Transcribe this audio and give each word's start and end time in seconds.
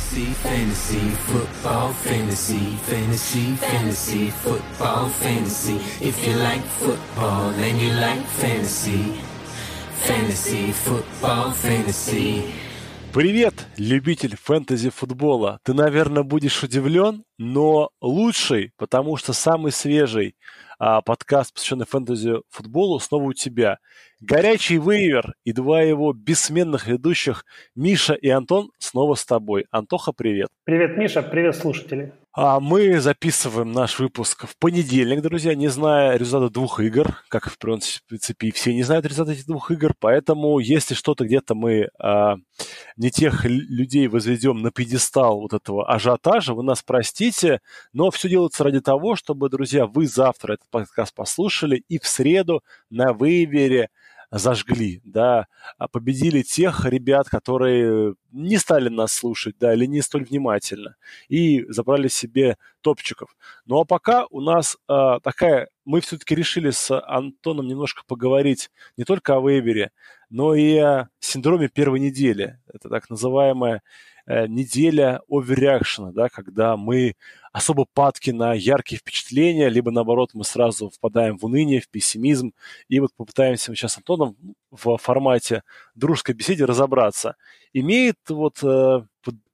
Fantasy, 0.00 0.32
fantasy, 0.32 1.10
football, 1.10 1.92
fantasy, 1.92 2.76
fantasy, 2.88 3.54
fantasy, 3.54 4.30
football, 4.30 5.08
fantasy. 5.08 5.76
If 6.04 6.26
you 6.26 6.34
like 6.36 6.62
football 6.62 7.50
and 7.50 7.78
you 7.78 7.92
like 7.92 8.24
fantasy, 8.26 9.20
fantasy, 10.06 10.72
football, 10.72 11.52
fantasy. 11.52 12.52
Привет, 13.12 13.66
любитель 13.76 14.36
фэнтези-футбола! 14.36 15.58
Ты, 15.64 15.74
наверное, 15.74 16.22
будешь 16.22 16.62
удивлен, 16.62 17.24
но 17.38 17.90
лучший, 18.00 18.70
потому 18.76 19.16
что 19.16 19.32
самый 19.32 19.72
свежий 19.72 20.36
а, 20.78 21.02
подкаст, 21.02 21.52
посвященный 21.52 21.86
фэнтези-футболу, 21.86 23.00
снова 23.00 23.24
у 23.24 23.32
тебя. 23.32 23.78
Горячий 24.20 24.78
вейвер 24.78 25.34
и 25.42 25.52
два 25.52 25.82
его 25.82 26.12
бессменных 26.12 26.86
ведущих 26.86 27.44
Миша 27.74 28.14
и 28.14 28.28
Антон 28.28 28.70
снова 28.78 29.16
с 29.16 29.26
тобой. 29.26 29.66
Антоха, 29.72 30.12
привет. 30.12 30.48
Привет, 30.62 30.96
Миша, 30.96 31.20
привет, 31.22 31.56
слушатели. 31.56 32.12
А 32.32 32.60
мы 32.60 33.00
записываем 33.00 33.72
наш 33.72 33.98
выпуск 33.98 34.46
в 34.46 34.56
понедельник, 34.56 35.20
друзья, 35.20 35.56
не 35.56 35.66
зная 35.66 36.16
результата 36.16 36.52
двух 36.52 36.78
игр, 36.78 37.24
как 37.28 37.50
в 37.50 37.58
принципе 37.58 38.46
и 38.46 38.52
все 38.52 38.72
не 38.72 38.84
знают 38.84 39.04
результаты 39.04 39.32
этих 39.36 39.46
двух 39.46 39.72
игр, 39.72 39.94
поэтому 39.98 40.60
если 40.60 40.94
что-то 40.94 41.24
где-то 41.24 41.56
мы 41.56 41.88
а, 41.98 42.36
не 42.96 43.10
тех 43.10 43.44
людей 43.44 44.06
возведем 44.06 44.62
на 44.62 44.70
пьедестал 44.70 45.40
вот 45.40 45.54
этого 45.54 45.92
ажиотажа, 45.92 46.54
вы 46.54 46.62
нас 46.62 46.84
простите, 46.84 47.62
но 47.92 48.12
все 48.12 48.28
делается 48.28 48.62
ради 48.62 48.80
того, 48.80 49.16
чтобы, 49.16 49.48
друзья, 49.48 49.86
вы 49.86 50.06
завтра 50.06 50.52
этот 50.52 50.70
подкаст 50.70 51.12
послушали 51.12 51.82
и 51.88 51.98
в 51.98 52.06
среду 52.06 52.62
на 52.90 53.12
вейвере 53.12 53.88
зажгли, 54.30 55.00
да, 55.04 55.46
а 55.78 55.88
победили 55.88 56.42
тех 56.42 56.84
ребят, 56.84 57.28
которые 57.28 58.14
не 58.30 58.58
стали 58.58 58.88
нас 58.88 59.12
слушать, 59.12 59.56
да, 59.58 59.74
или 59.74 59.86
не 59.86 60.02
столь 60.02 60.24
внимательно, 60.24 60.96
и 61.28 61.64
забрали 61.68 62.08
себе 62.08 62.56
топчиков. 62.80 63.36
Ну 63.66 63.80
а 63.80 63.84
пока 63.84 64.26
у 64.30 64.40
нас 64.40 64.76
э, 64.88 65.18
такая, 65.22 65.68
мы 65.84 66.00
все-таки 66.00 66.34
решили 66.34 66.70
с 66.70 66.96
Антоном 67.00 67.66
немножко 67.66 68.02
поговорить 68.06 68.70
не 68.96 69.04
только 69.04 69.36
о 69.36 69.40
вейвере, 69.40 69.90
но 70.28 70.54
и 70.54 70.76
о 70.76 71.08
синдроме 71.18 71.68
первой 71.68 71.98
недели. 71.98 72.60
Это 72.72 72.88
так 72.88 73.10
называемая 73.10 73.82
неделя 74.48 75.20
оверреакшена, 75.28 76.12
да, 76.12 76.28
когда 76.28 76.76
мы 76.76 77.14
особо 77.52 77.84
падки 77.84 78.30
на 78.30 78.54
яркие 78.54 78.98
впечатления, 78.98 79.68
либо 79.68 79.90
наоборот 79.90 80.30
мы 80.34 80.44
сразу 80.44 80.88
впадаем 80.88 81.36
в 81.36 81.44
уныние, 81.44 81.80
в 81.80 81.88
пессимизм. 81.88 82.52
И 82.88 83.00
вот 83.00 83.10
попытаемся 83.16 83.74
сейчас 83.74 83.94
с 83.94 83.98
Антоном 83.98 84.36
в 84.70 84.96
формате 84.98 85.64
дружеской 85.94 86.34
беседы 86.34 86.64
разобраться. 86.64 87.34
Имеет 87.72 88.18
вот 88.28 88.62
э, 88.62 89.02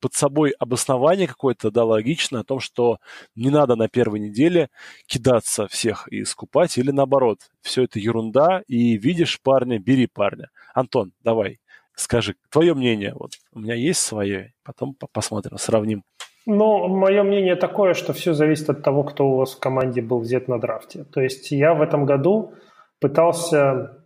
под, 0.01 0.15
собой 0.15 0.51
обоснование 0.59 1.27
какое-то, 1.27 1.71
да, 1.71 1.85
логичное 1.85 2.43
о 2.43 2.45
том, 2.45 2.61
что 2.61 2.99
не 3.35 3.51
надо 3.51 3.77
на 3.77 3.89
первой 3.89 4.21
неделе 4.21 4.69
кидаться 5.07 5.67
всех 5.69 6.07
и 6.09 6.25
скупать, 6.25 6.77
или 6.77 6.91
наоборот, 6.91 7.41
все 7.63 7.85
это 7.85 7.99
ерунда, 7.99 8.63
и 8.69 8.99
видишь 8.99 9.41
парня, 9.41 9.79
бери 9.79 10.07
парня. 10.07 10.51
Антон, 10.75 11.13
давай, 11.23 11.59
скажи, 11.97 12.37
твое 12.51 12.75
мнение. 12.75 13.13
Вот 13.15 13.33
у 13.53 13.59
меня 13.59 13.75
есть 13.75 14.01
свое, 14.01 14.53
потом 14.65 14.97
посмотрим, 15.13 15.59
сравним. 15.59 16.05
Ну, 16.47 16.87
мое 16.87 17.25
мнение 17.25 17.57
такое, 17.57 17.95
что 17.95 18.13
все 18.13 18.33
зависит 18.33 18.71
от 18.71 18.83
того, 18.83 19.03
кто 19.03 19.29
у 19.29 19.37
вас 19.37 19.55
в 19.55 19.59
команде 19.59 20.01
был 20.01 20.21
взят 20.21 20.47
на 20.47 20.61
драфте. 20.61 21.05
То 21.05 21.21
есть 21.21 21.51
я 21.51 21.75
в 21.75 21.83
этом 21.83 22.07
году 22.07 22.53
пытался 23.01 24.01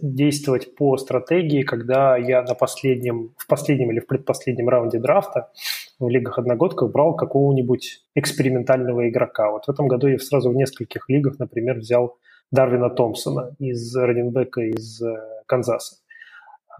действовать 0.00 0.74
по 0.74 0.96
стратегии, 0.96 1.62
когда 1.62 2.16
я 2.16 2.42
на 2.42 2.54
последнем, 2.54 3.34
в 3.36 3.46
последнем 3.46 3.90
или 3.90 4.00
в 4.00 4.06
предпоследнем 4.06 4.68
раунде 4.68 4.98
драфта 4.98 5.50
в 5.98 6.08
лигах 6.08 6.38
одногодках 6.38 6.90
брал 6.90 7.14
какого-нибудь 7.14 8.04
экспериментального 8.14 9.10
игрока. 9.10 9.50
Вот 9.50 9.66
в 9.66 9.68
этом 9.68 9.86
году 9.86 10.08
я 10.08 10.18
сразу 10.18 10.50
в 10.50 10.54
нескольких 10.54 11.08
лигах, 11.08 11.38
например, 11.38 11.78
взял 11.78 12.16
Дарвина 12.50 12.88
Томпсона 12.88 13.54
из 13.58 13.94
раненбека 13.94 14.62
из 14.62 15.02
э, 15.02 15.16
Канзаса 15.46 15.96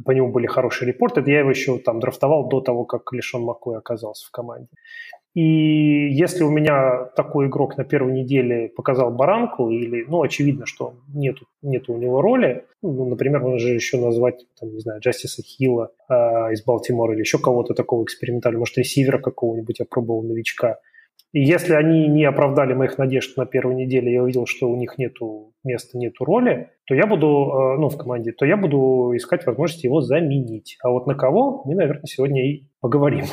по 0.04 0.10
нему 0.12 0.30
были 0.30 0.46
хорошие 0.46 0.88
репорты. 0.88 1.22
Я 1.26 1.40
его 1.40 1.50
еще 1.50 1.78
там 1.78 2.00
драфтовал 2.00 2.48
до 2.48 2.60
того, 2.60 2.84
как 2.84 3.12
Лишон 3.12 3.42
Маккой 3.42 3.76
оказался 3.76 4.26
в 4.26 4.30
команде. 4.30 4.68
И 5.34 6.10
если 6.10 6.42
у 6.42 6.50
меня 6.50 7.04
такой 7.14 7.46
игрок 7.46 7.76
на 7.76 7.84
первой 7.84 8.12
неделе 8.12 8.68
показал 8.68 9.12
баранку, 9.12 9.70
или, 9.70 10.04
ну, 10.08 10.22
очевидно, 10.22 10.66
что 10.66 10.94
нету, 11.14 11.46
нету 11.62 11.94
у 11.94 11.98
него 11.98 12.20
роли, 12.20 12.64
ну, 12.82 13.08
например, 13.08 13.40
можно 13.40 13.58
же 13.60 13.68
еще 13.74 13.96
назвать, 13.98 14.44
там, 14.58 14.72
не 14.72 14.80
знаю, 14.80 15.00
Джастиса 15.00 15.42
Хилла 15.42 15.92
э, 16.08 16.14
из 16.52 16.64
Балтимора 16.64 17.14
или 17.14 17.20
еще 17.20 17.38
кого-то 17.38 17.74
такого 17.74 18.02
экспериментального, 18.02 18.62
может, 18.62 18.78
ресивера 18.78 19.18
какого-нибудь 19.18 19.78
я 19.78 19.86
пробовал, 19.88 20.22
новичка– 20.22 20.78
и 21.32 21.40
если 21.40 21.74
они 21.74 22.08
не 22.08 22.24
оправдали 22.24 22.74
моих 22.74 22.98
надежд 22.98 23.36
на 23.36 23.46
первой 23.46 23.74
неделе, 23.74 24.12
я 24.12 24.22
увидел, 24.22 24.46
что 24.46 24.68
у 24.68 24.76
них 24.76 24.98
нету 24.98 25.52
места, 25.62 25.96
нету 25.96 26.24
роли, 26.24 26.70
то 26.86 26.94
я 26.94 27.06
буду, 27.06 27.26
э, 27.26 27.78
ну, 27.78 27.88
в 27.88 27.96
команде, 27.96 28.32
то 28.32 28.44
я 28.44 28.56
буду 28.56 29.12
искать 29.14 29.46
возможность 29.46 29.84
его 29.84 30.00
заменить. 30.00 30.76
А 30.82 30.90
вот 30.90 31.06
на 31.06 31.14
кого 31.14 31.62
мы, 31.64 31.74
наверное, 31.74 32.06
сегодня 32.06 32.50
и 32.50 32.64
поговорим. 32.80 33.26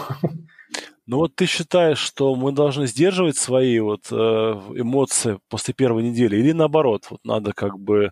Ну 1.09 1.19
вот 1.19 1.35
ты 1.35 1.45
считаешь, 1.45 1.99
что 1.99 2.35
мы 2.35 2.51
должны 2.51 2.85
сдерживать 2.85 3.37
свои 3.37 3.79
вот 3.79 4.11
э, 4.11 4.15
эмоции 4.15 5.39
после 5.49 5.73
первой 5.73 6.03
недели, 6.03 6.35
или 6.35 6.51
наоборот, 6.51 7.07
вот 7.09 7.21
надо 7.23 7.53
как 7.53 7.79
бы 7.79 8.11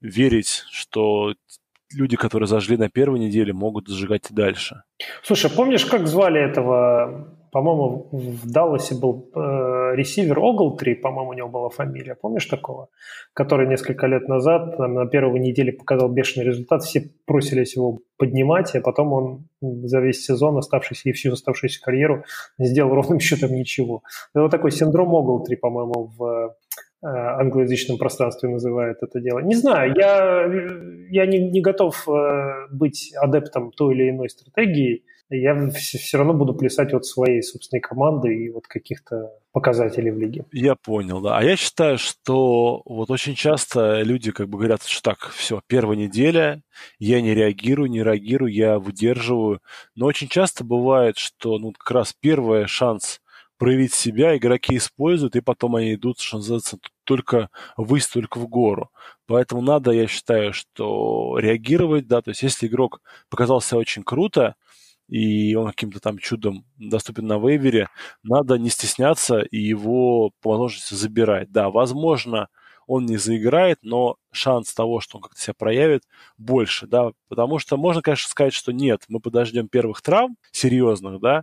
верить, 0.00 0.64
что 0.72 1.34
люди, 1.94 2.16
которые 2.16 2.48
зажгли 2.48 2.76
на 2.76 2.90
первой 2.90 3.20
неделе, 3.20 3.52
могут 3.52 3.86
зажигать 3.86 4.30
и 4.30 4.34
дальше. 4.34 4.82
Слушай, 5.22 5.50
помнишь, 5.50 5.86
как 5.86 6.08
звали 6.08 6.40
этого 6.40 7.32
по-моему, 7.56 8.06
в 8.12 8.52
Далласе 8.52 8.94
был 8.94 9.30
э, 9.34 9.38
ресивер 9.94 10.38
Оглтри, 10.38 10.92
по-моему, 10.92 11.30
у 11.30 11.32
него 11.32 11.48
была 11.48 11.70
фамилия. 11.70 12.14
Помнишь 12.14 12.44
такого? 12.44 12.90
Который 13.32 13.66
несколько 13.66 14.06
лет 14.06 14.28
назад 14.28 14.76
там, 14.76 14.92
на 14.92 15.06
первой 15.06 15.40
неделе 15.40 15.72
показал 15.72 16.10
бешеный 16.10 16.44
результат. 16.44 16.82
Все 16.82 17.10
просились 17.24 17.74
его 17.74 18.00
поднимать, 18.18 18.76
а 18.76 18.82
потом 18.82 19.12
он 19.14 19.48
за 19.62 20.00
весь 20.00 20.22
сезон, 20.22 20.58
оставшийся 20.58 21.08
и 21.08 21.12
всю 21.12 21.32
оставшуюся 21.32 21.80
карьеру, 21.80 22.24
сделал 22.58 22.94
ровным 22.94 23.20
счетом 23.20 23.52
ничего. 23.52 24.02
Это 24.34 24.42
вот 24.42 24.50
такой 24.50 24.70
синдром 24.70 25.14
Оглтри, 25.14 25.54
по-моему, 25.54 26.12
в 26.14 26.54
э, 27.02 27.06
англоязычном 27.08 27.96
пространстве 27.96 28.50
называют 28.50 28.98
это 29.00 29.18
дело. 29.18 29.38
Не 29.38 29.54
знаю, 29.54 29.94
я, 29.96 30.44
я 31.08 31.24
не, 31.24 31.38
не 31.38 31.62
готов 31.62 32.06
э, 32.06 32.66
быть 32.70 33.14
адептом 33.18 33.72
той 33.72 33.94
или 33.94 34.10
иной 34.10 34.28
стратегии, 34.28 35.04
я 35.28 35.68
все 35.70 36.18
равно 36.18 36.34
буду 36.34 36.54
плясать 36.54 36.92
от 36.94 37.04
своей 37.04 37.42
собственной 37.42 37.80
команды 37.80 38.34
и 38.34 38.50
вот 38.50 38.66
каких-то 38.66 39.32
показателей 39.52 40.10
в 40.10 40.18
лиге. 40.18 40.44
Я 40.52 40.76
понял, 40.76 41.20
да. 41.20 41.38
А 41.38 41.42
я 41.42 41.56
считаю, 41.56 41.98
что 41.98 42.82
вот 42.84 43.10
очень 43.10 43.34
часто 43.34 44.02
люди 44.02 44.30
как 44.30 44.48
бы 44.48 44.58
говорят, 44.58 44.84
что 44.84 45.02
так, 45.02 45.30
все, 45.30 45.60
первая 45.66 45.96
неделя, 45.96 46.62
я 46.98 47.20
не 47.20 47.34
реагирую, 47.34 47.90
не 47.90 48.02
реагирую, 48.02 48.52
я 48.52 48.78
выдерживаю. 48.78 49.60
Но 49.94 50.06
очень 50.06 50.28
часто 50.28 50.64
бывает, 50.64 51.18
что 51.18 51.58
ну 51.58 51.72
как 51.72 51.90
раз 51.90 52.14
первый 52.20 52.66
шанс 52.66 53.20
проявить 53.58 53.94
себя 53.94 54.36
игроки 54.36 54.76
используют, 54.76 55.34
и 55.36 55.40
потом 55.40 55.76
они 55.76 55.94
идут, 55.94 56.20
что 56.20 56.36
называется, 56.36 56.78
только 57.04 57.48
ввысь, 57.76 58.06
только 58.06 58.38
в 58.38 58.48
гору. 58.48 58.90
Поэтому 59.26 59.62
надо, 59.62 59.92
я 59.92 60.06
считаю, 60.06 60.52
что 60.52 61.38
реагировать, 61.38 62.06
да, 62.06 62.20
то 62.20 62.30
есть 62.30 62.42
если 62.42 62.66
игрок 62.66 63.00
показался 63.30 63.76
очень 63.76 64.02
круто, 64.02 64.54
и 65.08 65.54
он 65.54 65.68
каким-то 65.68 66.00
там 66.00 66.18
чудом 66.18 66.64
доступен 66.78 67.26
на 67.26 67.38
вейвере, 67.38 67.88
надо 68.22 68.56
не 68.58 68.70
стесняться 68.70 69.40
и 69.40 69.58
его 69.58 70.30
по 70.42 70.50
возможности 70.50 70.94
забирать. 70.94 71.50
Да, 71.52 71.70
возможно, 71.70 72.48
он 72.86 73.06
не 73.06 73.16
заиграет, 73.16 73.78
но 73.82 74.16
шанс 74.32 74.72
того, 74.74 75.00
что 75.00 75.18
он 75.18 75.22
как-то 75.22 75.40
себя 75.40 75.54
проявит, 75.58 76.02
больше, 76.38 76.86
да, 76.86 77.10
потому 77.28 77.58
что 77.58 77.76
можно, 77.76 78.02
конечно, 78.02 78.28
сказать, 78.28 78.52
что 78.54 78.72
нет, 78.72 79.04
мы 79.08 79.20
подождем 79.20 79.68
первых 79.68 80.02
травм 80.02 80.36
серьезных, 80.52 81.20
да, 81.20 81.42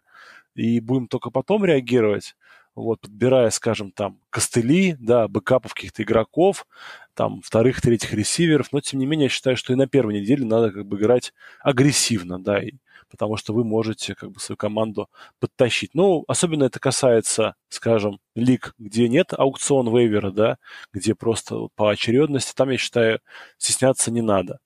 и 0.55 0.79
будем 0.79 1.07
только 1.07 1.31
потом 1.31 1.65
реагировать, 1.65 2.35
вот, 2.75 3.01
подбирая, 3.01 3.49
скажем, 3.51 3.91
там, 3.91 4.19
костыли, 4.29 4.95
да, 4.99 5.27
бэкапов 5.27 5.73
каких-то 5.73 6.03
игроков, 6.03 6.65
там, 7.13 7.41
вторых, 7.43 7.81
третьих 7.81 8.13
ресиверов, 8.13 8.69
но, 8.71 8.81
тем 8.81 8.99
не 8.99 9.05
менее, 9.05 9.25
я 9.25 9.29
считаю, 9.29 9.57
что 9.57 9.73
и 9.73 9.75
на 9.75 9.87
первой 9.87 10.15
неделе 10.15 10.45
надо 10.45 10.71
как 10.71 10.85
бы 10.87 10.97
играть 10.97 11.33
агрессивно, 11.61 12.39
да, 12.43 12.61
и 12.63 12.73
потому 13.13 13.37
что 13.37 13.53
вы 13.53 13.63
можете 13.63 14.15
как 14.15 14.31
бы 14.31 14.39
свою 14.39 14.57
команду 14.57 15.07
подтащить. 15.39 15.91
Ну, 15.93 16.23
особенно 16.27 16.63
это 16.63 16.79
касается, 16.79 17.53
скажем, 17.69 18.17
лиг, 18.33 18.73
где 18.79 19.07
нет 19.07 19.33
аукцион 19.37 19.95
вейвера, 19.95 20.31
да, 20.31 20.57
где 20.91 21.13
просто 21.13 21.67
по 21.75 21.91
очередности, 21.91 22.53
там, 22.55 22.71
я 22.71 22.79
считаю, 22.79 23.19
стесняться 23.59 24.09
не 24.09 24.21
надо. 24.21 24.57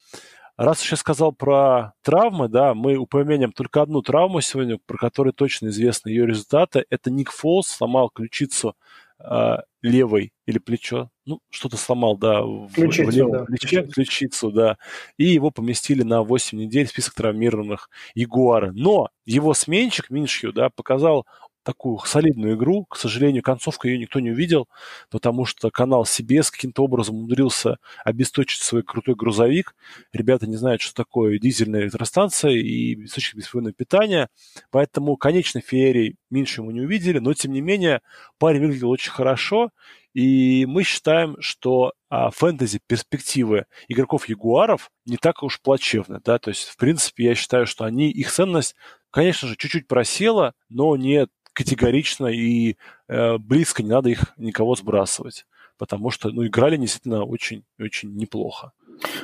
Раз 0.56 0.82
уж 0.82 0.92
я 0.92 0.98
сказал 0.98 1.34
про 1.34 1.92
травмы, 2.04 2.48
да, 2.48 2.74
мы 2.74 2.96
упомянем 2.96 3.52
только 3.52 3.82
одну 3.82 4.02
травму 4.02 4.40
сегодня, 4.40 4.80
про 4.86 4.96
которую 4.98 5.34
точно 5.34 5.68
известны 5.68 6.08
ее 6.08 6.26
результаты. 6.26 6.86
Это 6.90 7.12
Ник 7.12 7.32
Фолс 7.32 7.68
сломал 7.68 8.10
ключицу 8.10 8.76
э, 9.20 9.58
левой 9.82 10.34
или 10.46 10.60
плечо, 10.60 11.10
ну, 11.26 11.40
что-то 11.50 11.78
сломал, 11.78 12.18
да, 12.18 12.42
в, 12.42 12.72
ключицу, 12.74 13.12
в 13.12 13.14
левом 13.14 13.32
да. 13.32 13.46
плече, 13.46 13.84
ключицу, 13.84 14.52
да, 14.52 14.78
и 15.18 15.26
его 15.26 15.52
поместили 15.52 16.04
на 16.04 16.24
8 16.24 16.58
недель 16.58 16.88
в 16.88 16.90
список 16.90 17.16
травмированных 17.16 17.90
Ягуара. 18.16 18.72
Но 18.72 19.10
его 19.26 19.54
сменщик 19.54 20.10
Миншью, 20.10 20.54
да, 20.54 20.70
показал 20.70 21.26
такую 21.68 22.00
солидную 22.06 22.56
игру. 22.56 22.86
К 22.86 22.96
сожалению, 22.96 23.44
концовку 23.44 23.88
ее 23.88 23.98
никто 23.98 24.22
не 24.22 24.32
увидел, 24.32 24.70
потому 25.12 25.44
что 25.44 25.70
канал 25.70 26.04
CBS 26.04 26.50
каким-то 26.50 26.82
образом 26.82 27.16
умудрился 27.16 27.78
обесточить 28.06 28.62
свой 28.62 28.84
крутой 28.84 29.16
грузовик. 29.16 29.76
Ребята 30.14 30.48
не 30.48 30.56
знают, 30.56 30.82
что 30.82 30.96
такое 30.96 31.40
дизельная 31.40 31.82
электростанция 31.82 32.52
и 32.52 33.04
источник 33.04 33.36
бесплатного 33.36 33.74
питания, 33.74 34.30
поэтому 34.72 35.18
конечной 35.18 35.62
феерии 35.62 36.16
меньше 36.30 36.64
мы 36.64 36.72
не 36.72 36.82
увидели, 36.82 37.20
но 37.20 37.34
тем 37.34 37.52
не 37.52 37.60
менее 37.60 38.00
парень 38.40 38.62
выглядел 38.62 38.90
очень 38.90 39.12
хорошо, 39.12 39.72
и 40.14 40.66
мы 40.66 40.84
считаем, 40.84 41.36
что 41.42 41.94
а, 42.10 42.32
фэнтези 42.32 42.80
перспективы 42.88 43.66
игроков 43.88 44.30
Ягуаров 44.30 44.90
не 45.06 45.18
так 45.18 45.44
уж 45.44 45.62
плачевны, 45.62 46.22
да, 46.24 46.40
то 46.40 46.50
есть, 46.50 46.70
в 46.70 46.78
принципе, 46.78 47.26
я 47.26 47.36
считаю, 47.36 47.68
что 47.68 47.84
они, 47.84 48.10
их 48.10 48.32
ценность, 48.32 48.76
конечно 49.12 49.48
же, 49.48 49.56
чуть-чуть 49.58 49.88
просела, 49.88 50.54
но 50.70 50.96
не 50.96 51.28
категорично 51.58 52.28
и 52.28 52.76
э, 53.08 53.38
близко 53.40 53.82
не 53.82 53.90
надо 53.90 54.10
их 54.10 54.34
никого 54.38 54.76
сбрасывать, 54.76 55.48
потому 55.80 56.12
что 56.12 56.30
ну, 56.30 56.46
играли 56.46 56.78
действительно 56.78 57.24
очень-очень 57.24 58.16
неплохо. 58.16 58.74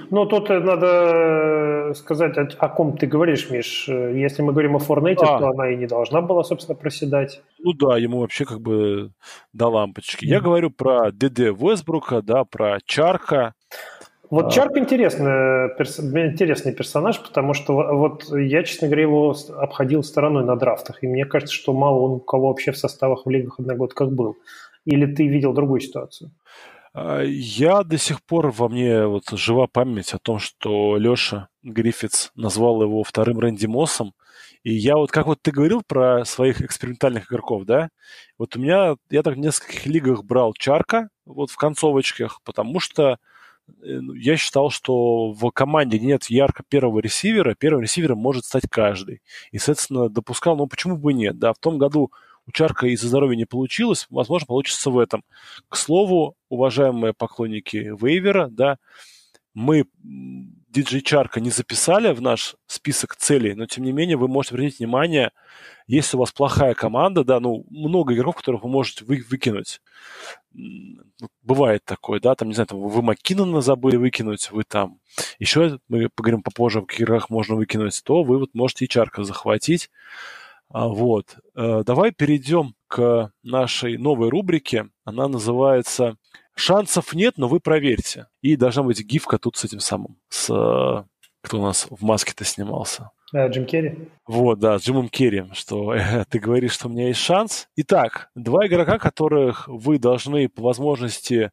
Ну, 0.09 0.25
тут 0.25 0.49
надо 0.49 1.93
сказать, 1.95 2.37
о, 2.37 2.47
о 2.57 2.69
ком 2.69 2.97
ты 2.97 3.05
говоришь, 3.05 3.49
Миш. 3.51 3.87
Если 3.87 4.41
мы 4.41 4.51
говорим 4.51 4.75
о 4.75 4.79
Форнете, 4.79 5.25
а. 5.25 5.39
то 5.39 5.47
она 5.49 5.69
и 5.69 5.75
не 5.75 5.85
должна 5.85 6.21
была, 6.21 6.43
собственно, 6.43 6.75
проседать. 6.75 7.41
Ну 7.59 7.73
да, 7.73 7.97
ему 7.97 8.19
вообще 8.19 8.45
как 8.45 8.61
бы 8.61 9.11
до 9.53 9.67
лампочки. 9.67 10.25
Mm-hmm. 10.25 10.29
Я 10.29 10.41
говорю 10.41 10.71
про 10.71 11.11
ДД 11.11 11.39
Вестбрука, 11.39 12.21
да, 12.21 12.45
про 12.45 12.79
Чарка. 12.85 13.53
Вот 14.33 14.47
а. 14.47 14.49
Чарк 14.49 14.75
интересный, 14.77 15.69
перс, 15.77 15.99
интересный 15.99 16.73
персонаж, 16.73 17.21
потому 17.21 17.53
что 17.53 17.75
вот 17.75 18.35
я, 18.35 18.63
честно 18.63 18.87
говоря, 18.87 19.03
его 19.03 19.35
обходил 19.59 20.01
стороной 20.01 20.43
на 20.43 20.55
драфтах, 20.55 21.03
и 21.03 21.07
мне 21.07 21.25
кажется, 21.25 21.53
что 21.53 21.71
мало 21.71 21.99
он 21.99 22.11
у 22.13 22.19
кого 22.19 22.47
вообще 22.47 22.71
в 22.71 22.77
составах 22.79 23.27
в 23.27 23.29
лигах 23.29 23.59
одногодках 23.59 24.09
был. 24.09 24.35
Или 24.85 25.05
ты 25.05 25.27
видел 25.27 25.53
другую 25.53 25.81
ситуацию? 25.81 26.31
А, 26.95 27.21
я 27.21 27.83
до 27.83 27.99
сих 27.99 28.23
пор 28.23 28.49
во 28.49 28.69
мне 28.69 29.05
вот 29.05 29.29
жива 29.33 29.67
память 29.67 30.15
о 30.15 30.17
том, 30.17 30.39
что 30.39 30.97
Леша 30.97 31.49
Гриффитс 31.61 32.31
назвал 32.33 32.81
его 32.81 33.03
вторым 33.03 33.37
Рэнди 33.37 33.67
Моссом. 33.67 34.13
И 34.63 34.73
я 34.73 34.95
вот, 34.95 35.11
как 35.11 35.27
вот 35.27 35.43
ты 35.43 35.51
говорил 35.51 35.83
про 35.85 36.25
своих 36.25 36.59
экспериментальных 36.59 37.31
игроков, 37.31 37.65
да, 37.65 37.89
вот 38.39 38.55
у 38.55 38.59
меня, 38.59 38.95
я 39.11 39.21
так 39.21 39.35
в 39.35 39.39
нескольких 39.39 39.85
лигах 39.85 40.23
брал 40.23 40.53
Чарка 40.53 41.09
вот 41.23 41.51
в 41.51 41.55
концовочках, 41.55 42.39
потому 42.43 42.79
что 42.79 43.19
я 43.81 44.37
считал, 44.37 44.69
что 44.69 45.31
в 45.31 45.51
команде 45.51 45.99
нет 45.99 46.25
ярко 46.25 46.63
первого 46.67 46.99
ресивера, 46.99 47.55
первым 47.55 47.83
ресивером 47.83 48.17
может 48.17 48.45
стать 48.45 48.63
каждый. 48.69 49.21
И, 49.51 49.57
соответственно, 49.57 50.09
допускал, 50.09 50.55
ну 50.57 50.67
почему 50.67 50.97
бы 50.97 51.13
нет, 51.13 51.37
да, 51.39 51.53
в 51.53 51.59
том 51.59 51.77
году 51.77 52.11
у 52.45 52.51
Чарка 52.51 52.87
из-за 52.87 53.07
здоровья 53.07 53.37
не 53.37 53.45
получилось, 53.45 54.07
возможно, 54.09 54.47
получится 54.47 54.89
в 54.89 54.97
этом. 54.97 55.23
К 55.69 55.77
слову, 55.77 56.35
уважаемые 56.49 57.13
поклонники 57.13 57.77
Вейвера, 57.99 58.47
да, 58.49 58.77
мы 59.53 59.85
диджей 60.73 61.01
Чарка 61.01 61.39
не 61.39 61.51
записали 61.51 62.11
в 62.11 62.21
наш 62.21 62.55
список 62.65 63.15
целей, 63.15 63.53
но 63.53 63.65
тем 63.67 63.83
не 63.83 63.91
менее 63.91 64.17
вы 64.17 64.27
можете 64.27 64.55
обратить 64.55 64.79
внимание, 64.79 65.31
если 65.87 66.17
у 66.17 66.19
вас 66.19 66.31
плохая 66.31 66.73
команда, 66.73 67.23
да, 67.23 67.39
ну, 67.39 67.65
много 67.69 68.13
игроков, 68.13 68.37
которых 68.37 68.63
вы 68.63 68.69
можете 68.69 69.05
вы, 69.05 69.23
выкинуть. 69.29 69.81
Бывает 71.41 71.85
такое, 71.85 72.19
да, 72.19 72.35
там, 72.35 72.49
не 72.49 72.55
знаю, 72.55 72.67
там, 72.67 72.79
вы 72.79 73.01
Маккинона 73.01 73.61
забыли 73.61 73.97
выкинуть, 73.97 74.51
вы 74.51 74.63
там 74.63 74.99
еще, 75.39 75.79
мы 75.87 76.09
поговорим 76.09 76.41
попозже, 76.41 76.81
в 76.81 76.85
каких 76.85 77.01
играх 77.01 77.29
можно 77.29 77.55
выкинуть, 77.55 78.01
то 78.03 78.23
вы 78.23 78.39
вот 78.39 78.49
можете 78.53 78.85
и 78.85 78.89
Чарка 78.89 79.23
захватить. 79.23 79.89
А, 80.69 80.87
вот. 80.87 81.37
Э, 81.55 81.83
давай 81.85 82.11
перейдем 82.11 82.73
к 82.87 83.31
нашей 83.43 83.97
новой 83.97 84.29
рубрике. 84.29 84.89
Она 85.05 85.27
называется 85.27 86.17
Шансов 86.55 87.13
нет, 87.13 87.37
но 87.37 87.47
вы 87.47 87.59
проверьте. 87.59 88.27
И 88.41 88.55
должна 88.55 88.83
быть 88.83 89.03
гифка 89.03 89.37
тут 89.37 89.57
с 89.57 89.63
этим 89.63 89.79
самым, 89.79 90.17
с 90.29 91.05
кто 91.41 91.59
у 91.59 91.63
нас 91.63 91.87
в 91.89 92.03
маске-то 92.03 92.45
снимался. 92.45 93.11
А, 93.33 93.47
Джим 93.47 93.65
Керри? 93.65 93.97
Вот, 94.27 94.59
да, 94.59 94.77
с 94.77 94.83
Джимом 94.83 95.09
Керри, 95.09 95.45
что 95.53 95.93
э, 95.95 96.23
ты 96.29 96.39
говоришь, 96.39 96.73
что 96.73 96.87
у 96.87 96.91
меня 96.91 97.07
есть 97.07 97.19
шанс. 97.19 97.67
Итак, 97.75 98.29
два 98.35 98.67
игрока, 98.67 98.99
которых 98.99 99.67
вы 99.67 99.97
должны 99.97 100.47
по 100.49 100.61
возможности 100.61 101.49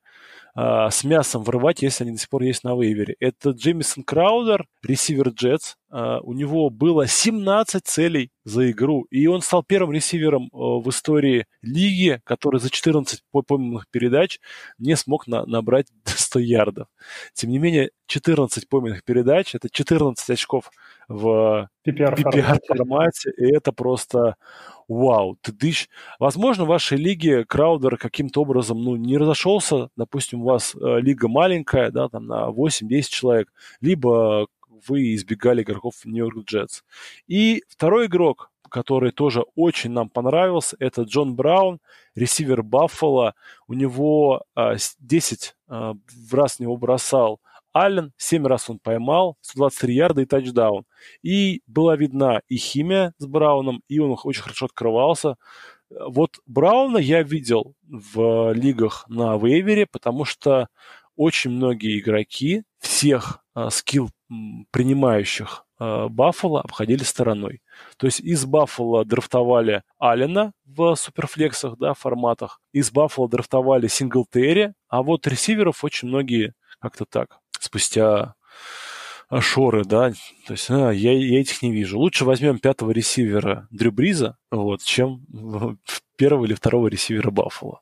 э, 0.55 0.89
с 0.91 1.05
мясом 1.05 1.43
врывать, 1.43 1.81
если 1.81 2.05
они 2.05 2.13
до 2.13 2.19
сих 2.19 2.29
пор 2.29 2.43
есть 2.43 2.65
на 2.65 2.79
вейвере. 2.79 3.17
Это 3.19 3.51
Джеймисон 3.51 4.05
Краудер, 4.05 4.67
ресивер 4.83 5.31
Джетс. 5.31 5.77
Э, 5.91 6.19
у 6.23 6.35
него 6.35 6.69
было 6.69 7.07
17 7.07 7.83
целей 7.83 8.31
за 8.45 8.71
игру, 8.71 9.07
и 9.11 9.27
он 9.27 9.41
стал 9.41 9.63
первым 9.63 9.93
ресивером 9.93 10.45
э, 10.45 10.49
в 10.53 10.87
истории 10.91 11.47
лиги, 11.63 12.21
который 12.25 12.61
за 12.61 12.69
14 12.69 13.23
пойманных 13.33 13.89
передач 13.91 14.39
не 14.79 14.97
смог 14.97 15.27
на, 15.27 15.47
набрать 15.47 15.87
100 16.05 16.41
ярдов. 16.41 16.89
Тем 17.33 17.51
не 17.51 17.59
менее, 17.59 17.91
14 18.07 18.69
пойманных 18.69 19.03
передач– 19.03 19.55
это 19.57 19.71
14 19.71 20.29
очков 20.31 20.71
в 21.11 21.69
PPR-формате, 21.85 23.33
и 23.37 23.53
это 23.53 23.73
просто 23.73 24.37
вау, 24.87 25.37
ты 25.41 25.51
дышь. 25.51 25.89
Возможно, 26.21 26.65
в 26.65 26.69
вашей 26.69 26.99
лиге 26.99 27.45
Краудер 27.45 27.97
каким-то 27.97 28.43
образом 28.43 28.83
ну, 28.83 28.95
не 28.95 29.19
разошелся, 29.19 29.89
допустим, 29.97 30.43
у 30.43 30.45
вас 30.45 30.77
э, 30.77 31.01
лига 31.01 31.27
маленькая, 31.27 31.91
да, 31.91 32.09
там 32.09 32.27
на 32.27 32.49
8-10 32.51 33.03
человек, 33.09 33.53
либо 33.81 34.47
вы 34.87 35.15
избегали 35.17 35.63
игроков 35.63 35.95
Нью-Йорк 36.05 36.45
Джетс. 36.47 36.83
И 37.27 37.65
второй 37.69 38.07
игрок, 38.07 38.53
который 38.69 39.11
тоже 39.11 39.43
очень 39.57 39.91
нам 39.91 40.09
понравился, 40.09 40.77
это 40.79 41.03
Джон 41.03 41.35
Браун, 41.35 41.81
ресивер 42.15 42.63
Баффало. 42.63 43.35
У 43.67 43.75
него 43.75 44.45
э, 44.55 44.77
10 45.01 45.57
э, 45.71 45.95
раз 46.31 46.61
него 46.61 46.77
бросал 46.77 47.41
Аллен, 47.73 48.13
7 48.17 48.47
раз 48.47 48.69
он 48.69 48.79
поймал, 48.79 49.37
123 49.43 49.95
ярда 49.95 50.23
и 50.23 50.27
тачдаун. 50.27 50.85
И 51.23 51.63
была 51.67 51.97
видна 51.97 52.43
и 52.49 52.57
химия 52.57 53.15
с 53.19 53.27
Брауном, 53.27 53.83
и 53.89 53.99
он 53.99 54.17
очень 54.25 54.43
хорошо 54.43 54.67
открывался. 54.67 55.37
Вот 55.91 56.39
Брауна 56.47 56.99
я 56.99 57.23
видел 57.23 57.75
в 57.83 58.53
лигах 58.53 59.05
на 59.09 59.37
вейвере, 59.37 59.87
потому 59.87 60.25
что 60.25 60.69
очень 61.17 61.51
многие 61.51 61.99
игроки 61.99 62.63
всех 62.79 63.45
а, 63.55 63.71
скилл 63.71 64.11
принимающих 64.71 65.65
а, 65.79 66.09
Баффало 66.09 66.61
обходили 66.63 67.03
стороной. 67.03 67.61
То 67.99 68.07
есть 68.07 68.21
из 68.21 68.47
Баффало 68.47 69.05
драфтовали 69.05 69.83
Аллена 69.99 70.53
в 70.65 70.95
суперфлексах, 70.95 71.77
да, 71.79 71.95
форматах, 71.95 72.61
из 72.73 72.91
Баффало 72.91 73.29
драфтовали 73.29 73.87
Синглтери, 73.87 74.73
а 74.89 75.03
вот 75.03 75.27
ресиверов 75.27 75.85
очень 75.85 76.09
многие 76.09 76.55
как-то 76.81 77.05
так 77.05 77.41
спустя 77.61 78.35
а, 79.29 79.41
шоры, 79.41 79.85
да, 79.85 80.11
то 80.47 80.55
есть 80.55 80.69
а, 80.71 80.91
я, 80.91 81.13
я 81.13 81.41
этих 81.41 81.63
не 81.63 81.71
вижу. 81.71 81.99
Лучше 81.99 82.25
возьмем 82.25 82.59
пятого 82.59 82.91
ресивера 82.91 83.69
Дрю 83.71 83.93
Бриза, 83.93 84.37
вот, 84.51 84.83
чем 84.83 85.25
первого 86.17 86.47
или 86.47 86.55
второго 86.55 86.89
ресивера 86.89 87.31
Баффала. 87.31 87.81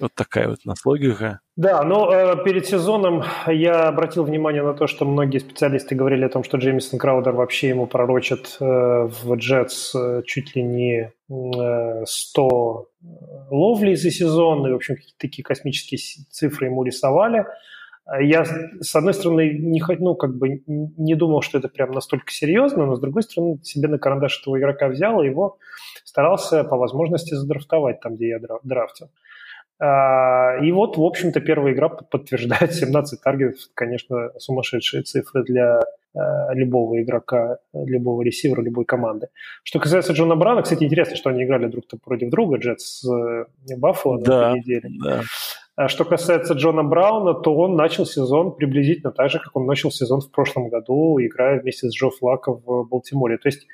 Вот 0.00 0.12
такая 0.14 0.48
вот 0.48 0.58
у 0.64 0.68
нас 0.68 0.84
логика. 0.84 1.40
Да, 1.56 1.84
но 1.84 2.12
э, 2.12 2.44
перед 2.44 2.66
сезоном 2.66 3.22
я 3.46 3.86
обратил 3.86 4.24
внимание 4.24 4.62
на 4.62 4.74
то, 4.74 4.88
что 4.88 5.04
многие 5.04 5.38
специалисты 5.38 5.94
говорили 5.94 6.24
о 6.24 6.28
том, 6.28 6.42
что 6.42 6.58
Джеймисон 6.58 6.98
Краудер 6.98 7.32
вообще 7.32 7.68
ему 7.68 7.86
пророчит 7.86 8.56
э, 8.60 8.64
в 8.64 9.34
Джетс 9.36 9.94
э, 9.94 10.22
чуть 10.26 10.56
ли 10.56 10.64
не 10.64 11.12
э, 11.30 12.04
100 12.04 12.88
ловлей 13.50 13.94
за 13.94 14.10
сезон, 14.10 14.66
и, 14.66 14.72
в 14.72 14.76
общем, 14.76 14.96
какие-то 14.96 15.18
такие 15.18 15.44
космические 15.44 16.00
цифры 16.28 16.66
ему 16.66 16.82
рисовали. 16.82 17.46
Я, 18.20 18.44
с 18.44 18.94
одной 18.94 19.14
стороны, 19.14 19.50
не, 19.58 19.82
ну, 19.98 20.14
как 20.14 20.36
бы 20.36 20.62
не 20.66 21.14
думал, 21.14 21.40
что 21.40 21.58
это 21.58 21.68
прям 21.68 21.92
настолько 21.92 22.30
серьезно, 22.30 22.84
но, 22.84 22.96
с 22.96 23.00
другой 23.00 23.22
стороны, 23.22 23.58
себе 23.62 23.88
на 23.88 23.98
карандаш 23.98 24.42
этого 24.42 24.58
игрока 24.58 24.88
взял 24.88 25.22
и 25.22 25.26
его 25.26 25.56
старался 26.04 26.64
по 26.64 26.76
возможности 26.76 27.34
задрафтовать 27.34 28.00
там, 28.00 28.16
где 28.16 28.28
я 28.28 28.40
драфтил. 28.62 29.10
А, 29.80 30.56
и 30.62 30.70
вот, 30.70 30.96
в 30.96 31.02
общем-то, 31.02 31.40
первая 31.40 31.72
игра 31.72 31.88
подтверждает 31.88 32.74
17 32.74 33.20
таргетов. 33.20 33.60
Конечно, 33.74 34.30
сумасшедшие 34.38 35.02
цифры 35.02 35.42
для 35.42 35.80
а, 36.14 36.54
любого 36.54 37.02
игрока, 37.02 37.58
любого 37.72 38.22
ресивера, 38.22 38.62
любой 38.62 38.84
команды. 38.84 39.28
Что 39.62 39.80
касается 39.80 40.12
Джона 40.12 40.36
Брана, 40.36 40.62
кстати, 40.62 40.84
интересно, 40.84 41.16
что 41.16 41.30
они 41.30 41.44
играли 41.44 41.66
друг 41.66 41.84
против 42.02 42.30
друга, 42.30 42.58
Джетс 42.58 43.00
с 43.00 43.10
э, 43.10 43.46
Баффало 43.76 44.20
да, 44.20 44.30
на 44.30 44.50
этой 44.50 44.60
неделе. 44.60 44.90
Да. 45.02 45.22
А 45.76 45.88
что 45.88 46.04
касается 46.04 46.54
Джона 46.54 46.84
Брауна, 46.84 47.34
то 47.34 47.54
он 47.54 47.74
начал 47.74 48.06
сезон 48.06 48.54
приблизительно 48.54 49.10
так 49.10 49.30
же, 49.30 49.40
как 49.40 49.56
он 49.56 49.66
начал 49.66 49.90
сезон 49.90 50.20
в 50.20 50.30
прошлом 50.30 50.68
году, 50.68 51.18
играя 51.18 51.60
вместе 51.60 51.88
с 51.88 51.94
Джо 51.94 52.10
Флако 52.10 52.52
в 52.52 52.88
Балтиморе. 52.88 53.38
То 53.38 53.48
есть 53.48 53.66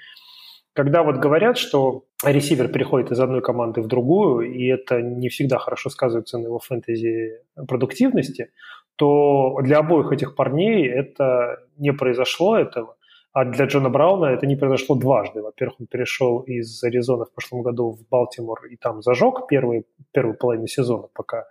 когда 0.72 1.02
вот 1.02 1.16
говорят, 1.16 1.58
что 1.58 2.04
ресивер 2.24 2.68
переходит 2.68 3.10
из 3.10 3.20
одной 3.20 3.42
команды 3.42 3.82
в 3.82 3.86
другую, 3.86 4.50
и 4.52 4.66
это 4.66 5.02
не 5.02 5.28
всегда 5.28 5.58
хорошо 5.58 5.90
сказывается 5.90 6.38
на 6.38 6.46
его 6.46 6.58
фэнтези 6.58 7.40
продуктивности, 7.68 8.50
то 8.96 9.58
для 9.62 9.78
обоих 9.78 10.12
этих 10.12 10.36
парней 10.36 10.86
это 10.88 11.58
не 11.76 11.92
произошло 11.92 12.56
этого. 12.56 12.96
А 13.32 13.44
для 13.44 13.66
Джона 13.66 13.90
Брауна 13.90 14.26
это 14.26 14.46
не 14.46 14.56
произошло 14.56 14.96
дважды. 14.96 15.42
Во-первых, 15.42 15.80
он 15.80 15.86
перешел 15.86 16.40
из 16.40 16.82
Аризоны 16.82 17.26
в 17.26 17.32
прошлом 17.32 17.62
году 17.62 17.90
в 17.92 18.08
Балтимор 18.08 18.64
и 18.66 18.76
там 18.76 19.02
зажег 19.02 19.46
первый, 19.48 19.86
первую 20.12 20.36
половину 20.36 20.66
сезона, 20.66 21.08
пока 21.14 21.44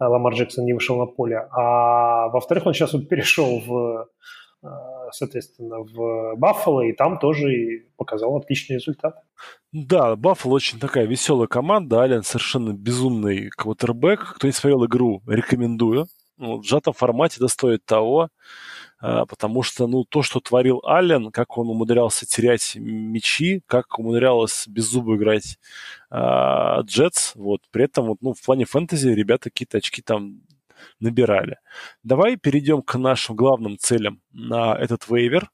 Ламар 0.00 0.34
Джексон 0.34 0.64
не 0.64 0.72
вышел 0.72 0.96
на 0.96 1.06
поле. 1.06 1.48
А 1.50 2.28
во-вторых, 2.28 2.66
он 2.66 2.74
сейчас 2.74 2.92
вот 2.92 3.08
перешел 3.08 3.60
в 3.66 4.08
Э, 4.62 4.66
соответственно, 5.12 5.78
в 5.80 6.36
Баффало, 6.36 6.82
и 6.82 6.92
там 6.92 7.18
тоже 7.18 7.86
показал 7.96 8.36
отличный 8.36 8.76
результат. 8.76 9.16
Да, 9.72 10.16
Баффало 10.16 10.54
очень 10.54 10.80
такая 10.80 11.06
веселая 11.06 11.46
команда, 11.46 12.00
Ален 12.00 12.22
совершенно 12.22 12.72
безумный 12.72 13.50
квотербек. 13.50 14.34
Кто 14.34 14.46
не 14.46 14.52
смотрел 14.52 14.84
игру, 14.86 15.22
рекомендую. 15.26 16.06
Ну, 16.38 16.58
в 16.58 16.64
сжатом 16.64 16.94
формате 16.94 17.36
это 17.38 17.48
стоит 17.48 17.84
того, 17.84 18.30
э, 19.02 19.24
потому 19.28 19.62
что 19.62 19.86
ну, 19.88 20.04
то, 20.04 20.22
что 20.22 20.40
творил 20.40 20.80
Аллен, 20.84 21.32
как 21.32 21.58
он 21.58 21.68
умудрялся 21.68 22.26
терять 22.26 22.76
мячи, 22.76 23.62
как 23.66 23.98
умудрялось 23.98 24.68
без 24.68 24.84
зуба 24.84 25.16
играть 25.16 25.58
э, 26.10 26.16
Джетс, 26.84 27.34
вот, 27.34 27.62
при 27.70 27.84
этом 27.84 28.06
вот, 28.06 28.18
ну, 28.20 28.34
в 28.34 28.42
плане 28.42 28.64
фэнтези 28.66 29.08
ребята 29.08 29.50
какие-то 29.50 29.78
очки 29.78 30.00
там 30.00 30.42
набирали. 31.00 31.58
Давай 32.04 32.36
перейдем 32.36 32.82
к 32.82 32.96
нашим 32.96 33.36
главным 33.36 33.78
целям 33.78 34.20
на 34.32 34.76
этот 34.76 35.08
вейвер, 35.08 35.44
а, 35.44 35.50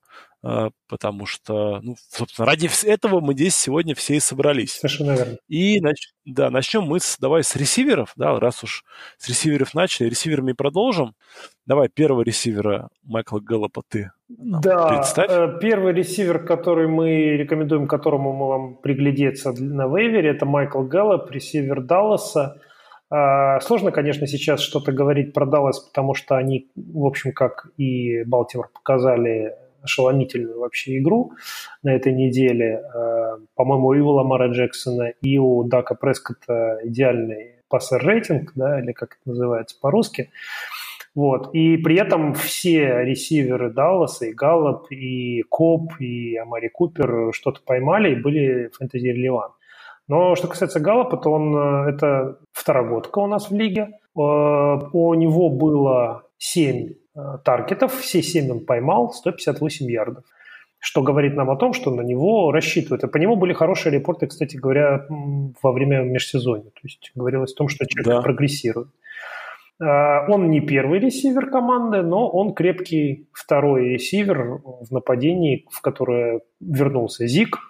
потому 0.89 1.27
что, 1.27 1.81
ну, 1.83 1.97
собственно, 2.11 2.47
ради 2.47 2.69
этого 2.87 3.21
мы 3.21 3.35
здесь 3.35 3.55
сегодня 3.55 3.95
все 3.95 4.17
и 4.17 4.21
собрались. 4.21 4.75
Совершенно 4.75 5.13
верно. 5.13 5.37
И, 5.49 5.81
да, 6.25 6.51
начнем 6.51 6.83
мы 6.83 7.01
с, 7.01 7.17
давай 7.19 7.43
с 7.43 7.57
ресиверов, 7.57 8.13
да, 8.17 8.39
раз 8.39 8.63
уж 8.63 8.85
с 9.17 9.29
ресиверов 9.29 9.75
начали, 9.75 10.09
ресиверами 10.09 10.53
продолжим. 10.53 11.15
Давай 11.67 11.89
первого 11.89 12.23
ресивера 12.23 12.89
Майкла 13.03 13.41
Гэллопа 13.41 13.83
ты 13.89 14.11
да, 14.29 14.89
представь. 14.89 15.31
Э, 15.31 15.59
первый 15.61 15.93
ресивер, 15.93 16.45
который 16.45 16.89
мы 16.89 17.37
рекомендуем, 17.37 17.87
которому 17.87 18.33
мы 18.33 18.49
вам 18.49 18.75
приглядеться 18.77 19.53
на 19.53 19.87
вейвере, 19.87 20.31
это 20.31 20.47
Майкл 20.47 20.83
Гэллоп, 20.83 21.31
ресивер 21.31 21.83
Далласа. 21.83 22.61
А, 23.11 23.61
сложно, 23.61 23.93
конечно, 23.93 24.27
сейчас 24.27 24.61
что-то 24.61 24.93
говорить 24.93 25.33
про 25.35 25.47
Даллас, 25.47 25.79
потому 25.81 26.15
что 26.15 26.37
они, 26.37 26.71
в 26.75 27.05
общем, 27.05 27.33
как 27.33 27.69
и 27.77 28.25
Балтимор, 28.25 28.71
показали 28.73 29.55
ошеломительную 29.85 30.59
вообще 30.59 30.99
игру 30.99 31.33
на 31.83 31.95
этой 31.95 32.13
неделе. 32.13 32.83
А, 32.95 33.39
по-моему, 33.55 33.95
и 33.95 34.01
у 34.01 34.09
Ламара 34.09 34.51
Джексона, 34.51 35.13
и 35.23 35.39
у 35.39 35.63
Дака 35.65 35.95
Прескота 35.95 36.81
идеальный 36.85 37.63
passer 37.69 38.08
rating, 38.08 38.53
да, 38.55 38.81
или 38.81 38.93
как 38.93 39.19
это 39.21 39.31
называется 39.31 39.77
по-русски. 39.81 40.31
Вот. 41.15 41.55
И 41.55 41.77
при 41.77 41.97
этом 41.97 42.35
все 42.35 43.05
ресиверы 43.05 43.71
Далласа, 43.71 44.27
и 44.27 44.33
Галлоп, 44.33 44.91
и 44.91 45.43
Коп, 45.49 45.93
и 46.01 46.37
Амари 46.37 46.69
Купер 46.69 47.33
что-то 47.33 47.61
поймали 47.65 48.13
и 48.13 48.21
были 48.21 48.71
fantasy 48.77 49.10
relevant. 49.10 49.53
Но 50.09 50.35
что 50.35 50.49
касается 50.49 50.81
Галлопа, 50.81 51.17
то 51.17 51.31
он 51.31 51.57
э, 51.57 51.91
это 51.91 52.39
второгодка 52.53 53.21
у 53.21 53.27
нас 53.27 53.51
в 53.51 53.55
лиге. 53.55 53.83
Э, 53.83 54.21
у 54.21 55.15
него 55.15 55.49
было 55.49 56.25
7 56.39 56.77
э, 56.77 56.95
таргетов, 57.45 58.01
все 58.01 58.23
7 58.23 58.51
он 58.51 58.65
поймал, 58.65 59.13
158 59.13 59.91
ярдов. 59.91 60.25
Что 60.79 61.03
говорит 61.03 61.35
нам 61.35 61.51
о 61.51 61.57
том, 61.57 61.73
что 61.73 61.91
на 61.91 62.03
него 62.03 62.53
рассчитывают. 62.53 63.05
И 63.05 63.09
по 63.09 63.17
нему 63.17 63.37
были 63.37 63.55
хорошие 63.55 63.93
репорты, 63.93 64.27
кстати 64.27 64.57
говоря, 64.57 65.07
во 65.09 65.73
время 65.73 66.03
межсезонья. 66.03 66.71
То 66.71 66.81
есть 66.83 67.11
говорилось 67.15 67.55
о 67.55 67.57
том, 67.57 67.69
что 67.69 67.87
человек 67.87 68.17
да. 68.17 68.21
прогрессирует. 68.21 68.89
Он 69.81 70.51
не 70.51 70.61
первый 70.61 71.01
ресивер 71.01 71.51
команды, 71.51 72.03
но 72.03 72.29
он 72.29 72.53
крепкий 72.53 73.29
второй 73.33 73.95
ресивер 73.95 74.61
в 74.63 74.91
нападении, 74.91 75.67
в 75.71 75.81
которое 75.81 76.43
вернулся 76.61 77.27
Зик– 77.27 77.59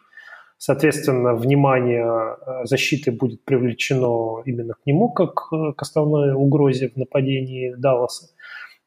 Соответственно, 0.66 1.34
внимание 1.34 2.06
э, 2.06 2.64
защиты 2.64 3.12
будет 3.12 3.44
привлечено 3.44 4.40
именно 4.46 4.72
к 4.72 4.86
нему, 4.86 5.10
как 5.10 5.48
э, 5.52 5.72
к 5.76 5.82
основной 5.82 6.32
угрозе 6.32 6.88
в 6.88 6.96
нападении 6.96 7.74
Далласа. 7.76 8.28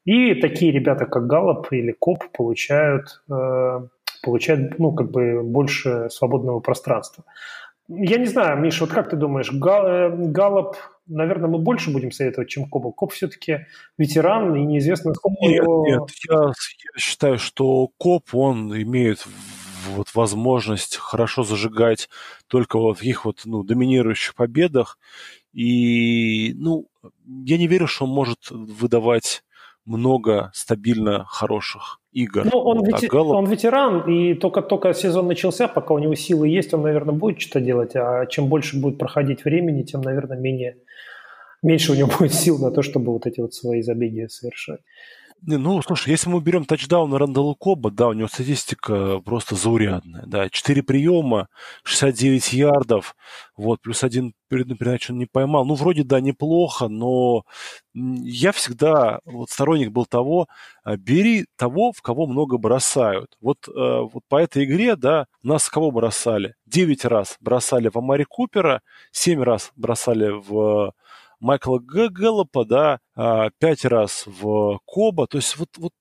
И 0.04 0.34
такие 0.34 0.72
ребята, 0.72 1.06
как 1.06 1.26
Галлоп 1.26 1.72
или 1.72 1.92
Коп, 1.92 2.24
получают, 2.32 3.22
э, 3.30 3.80
получают 4.22 4.78
ну, 4.78 4.92
как 4.92 5.10
бы 5.10 5.42
больше 5.42 6.08
свободного 6.10 6.60
пространства. 6.60 7.24
Я 7.88 8.18
не 8.18 8.26
знаю, 8.26 8.60
Миша, 8.60 8.84
вот 8.84 8.92
как 8.92 9.08
ты 9.10 9.16
думаешь, 9.16 9.50
Галлоп, 9.50 10.76
наверное, 11.06 11.48
мы 11.48 11.58
больше 11.58 11.90
будем 11.90 12.12
советовать, 12.12 12.48
чем 12.48 12.68
Коп. 12.68 12.94
Коп 12.94 13.12
все-таки 13.12 13.66
ветеран, 13.96 14.54
и 14.56 14.64
неизвестно, 14.64 15.14
сколько 15.14 15.40
нет, 15.40 15.62
его... 15.62 15.86
Нет, 15.86 16.02
я, 16.28 16.36
я 16.46 16.52
считаю, 16.98 17.38
что 17.38 17.88
Коп, 17.98 18.34
он 18.34 18.74
имеет 18.82 19.26
вот 19.88 20.14
возможность 20.14 20.96
хорошо 20.96 21.42
зажигать 21.44 22.08
только 22.46 22.78
вот 22.78 22.96
в 22.96 22.98
таких 22.98 23.24
вот 23.24 23.42
ну, 23.44 23.62
доминирующих 23.62 24.34
победах. 24.34 24.98
И, 25.52 26.52
ну, 26.56 26.88
я 27.26 27.56
не 27.56 27.66
верю, 27.66 27.86
что 27.86 28.04
он 28.04 28.10
может 28.10 28.50
выдавать 28.50 29.44
много 29.88 30.50
стабильно 30.54 31.24
хороших 31.26 32.00
игр. 32.12 32.44
Ну, 32.44 32.58
он, 32.58 32.78
вот, 32.78 32.86
ветер... 32.86 33.08
Галлоп... 33.08 33.36
он 33.36 33.46
ветеран, 33.46 34.00
и 34.10 34.34
только-только 34.34 34.94
сезон 34.94 35.26
начался, 35.26 35.68
пока 35.68 35.94
у 35.94 35.98
него 35.98 36.14
силы 36.14 36.48
есть, 36.48 36.74
он, 36.74 36.82
наверное, 36.82 37.14
будет 37.14 37.40
что-то 37.40 37.60
делать, 37.60 37.96
а 37.96 38.26
чем 38.26 38.48
больше 38.48 38.80
будет 38.80 38.98
проходить 38.98 39.44
времени, 39.44 39.82
тем, 39.82 40.02
наверное, 40.02 40.38
менее, 40.38 40.76
меньше 41.62 41.92
у 41.92 41.94
него 41.94 42.10
будет 42.18 42.34
сил 42.34 42.58
на 42.58 42.70
то, 42.70 42.82
чтобы 42.82 43.12
вот 43.12 43.26
эти 43.26 43.40
вот 43.40 43.54
свои 43.54 43.82
забеги 43.82 44.26
совершать. 44.28 44.80
Не, 45.42 45.56
ну, 45.56 45.80
слушай, 45.82 46.10
если 46.10 46.28
мы 46.28 46.40
берем 46.40 46.64
тачдаун 46.64 47.14
Рэндалла 47.14 47.54
Коба, 47.54 47.90
да, 47.90 48.08
у 48.08 48.12
него 48.12 48.26
статистика 48.28 49.20
просто 49.24 49.54
заурядная, 49.54 50.24
да, 50.26 50.48
4 50.48 50.82
приема, 50.82 51.48
69 51.84 52.52
ярдов, 52.52 53.14
вот, 53.56 53.80
плюс 53.80 54.02
один 54.02 54.32
передачу 54.48 55.12
он 55.12 55.18
не 55.18 55.26
поймал. 55.26 55.64
Ну, 55.64 55.74
вроде, 55.74 56.02
да, 56.02 56.20
неплохо, 56.20 56.88
но 56.88 57.44
я 57.94 58.50
всегда 58.52 59.20
вот 59.24 59.50
сторонник 59.50 59.90
был 59.92 60.06
того, 60.06 60.48
а, 60.82 60.96
бери 60.96 61.46
того, 61.56 61.92
в 61.92 62.02
кого 62.02 62.26
много 62.26 62.58
бросают. 62.58 63.36
Вот, 63.40 63.58
э, 63.68 63.70
вот 63.72 64.22
по 64.28 64.36
этой 64.40 64.64
игре, 64.64 64.96
да, 64.96 65.26
нас 65.42 65.68
кого 65.68 65.90
бросали? 65.92 66.54
9 66.66 67.04
раз 67.04 67.36
бросали 67.40 67.88
в 67.92 67.96
Амари 67.98 68.24
Купера, 68.28 68.80
7 69.12 69.42
раз 69.42 69.70
бросали 69.76 70.30
в 70.30 70.92
Майкла 71.40 71.78
Гэллопа, 71.78 72.64
да, 72.64 73.00
а, 73.14 73.50
пять 73.58 73.84
раз 73.84 74.24
в 74.26 74.80
Коба. 74.84 75.26
То 75.26 75.38
есть 75.38 75.56
вот, 75.56 75.70
вот 75.76 75.92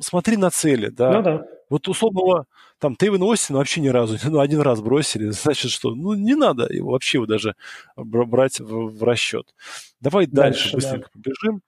смотри 0.00 0.36
на 0.36 0.50
цели, 0.50 0.88
да. 0.88 1.12
Ну 1.12 1.22
да. 1.22 1.44
Вот 1.70 1.86
условного 1.88 2.46
там 2.78 2.96
Тейвен 2.96 3.22
Остин 3.22 3.56
вообще 3.56 3.80
ни 3.80 3.88
разу, 3.88 4.16
ну, 4.24 4.40
один 4.40 4.60
раз 4.60 4.80
бросили, 4.80 5.28
значит, 5.30 5.70
что, 5.70 5.94
ну, 5.94 6.14
не 6.14 6.34
надо 6.34 6.72
его 6.72 6.92
вообще 6.92 7.18
его 7.18 7.26
даже 7.26 7.54
брать 7.96 8.60
в, 8.60 8.98
в 8.98 9.02
расчет. 9.02 9.54
Давай 10.00 10.26
дальше, 10.26 10.72
дальше 10.72 10.76
быстренько 10.76 11.10
да. 11.14 11.20
побежим. 11.20 11.62